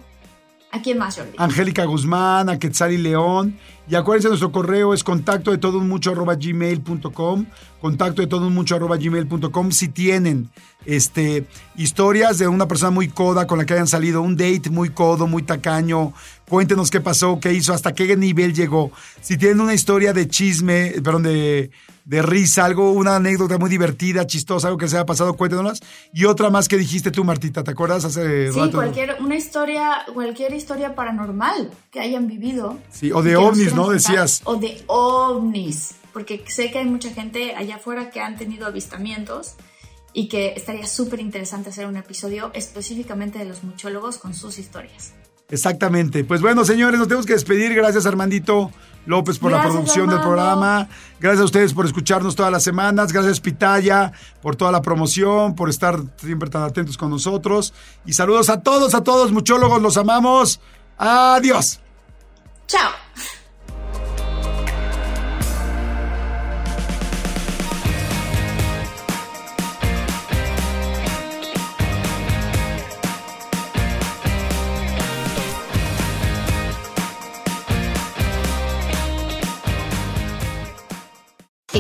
[0.72, 1.32] ¿A quién más, Jordi?
[1.38, 3.58] Angélica Guzmán, a Quetzali León.
[3.90, 7.46] Y acuérdense, nuestro correo es contacto de todo un mucho arroba gmail.com.
[7.80, 9.72] Contacto de todo un mucho arroba gmail.com.
[9.72, 10.50] Si tienen
[10.86, 14.90] este, historias de una persona muy coda con la que hayan salido, un date muy
[14.90, 16.14] codo, muy tacaño,
[16.50, 18.92] Cuéntenos qué pasó, qué hizo, hasta qué nivel llegó.
[19.22, 21.72] Si tienen una historia de chisme, perdón, de,
[22.06, 25.82] de risa, algo, una anécdota muy divertida, chistosa, algo que se haya pasado, cuéntenoslas.
[26.14, 28.78] Y otra más que dijiste tú, Martita, ¿te acuerdas hace Sí, rato?
[28.78, 32.78] cualquier, una historia, cualquier historia paranormal que hayan vivido.
[32.92, 33.90] Sí, o de ovnis, ¿no?
[33.90, 34.42] Decías.
[34.46, 39.56] O de ovnis, porque sé que hay mucha gente allá afuera que han tenido avistamientos
[40.14, 45.14] y que estaría súper interesante hacer un episodio específicamente de los muchólogos con sus historias.
[45.50, 46.24] Exactamente.
[46.24, 47.74] Pues bueno, señores, nos tenemos que despedir.
[47.74, 48.72] Gracias, Armandito
[49.06, 50.90] López, por la producción del programa.
[51.20, 53.14] Gracias a ustedes por escucharnos todas las semanas.
[53.14, 57.74] Gracias, Pitaya, por toda la promoción, por estar siempre tan atentos con nosotros.
[58.06, 60.60] Y saludos a todos, a todos, muchólogos, los amamos.
[60.98, 61.80] Adiós.
[62.68, 63.07] ¡Chao!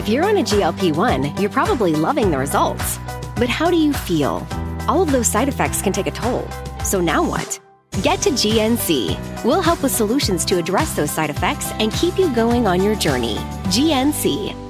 [0.08, 2.98] If you're on a GLP 1, you're probably loving the results.
[3.36, 4.48] But how do you feel?
[4.88, 6.48] All of those side effects can take a toll.
[6.82, 7.60] So now what?
[8.04, 9.44] Get to GNC.
[9.44, 12.96] We'll help with solutions to address those side effects and keep you going on your
[12.96, 13.36] journey.
[13.66, 14.67] GNC,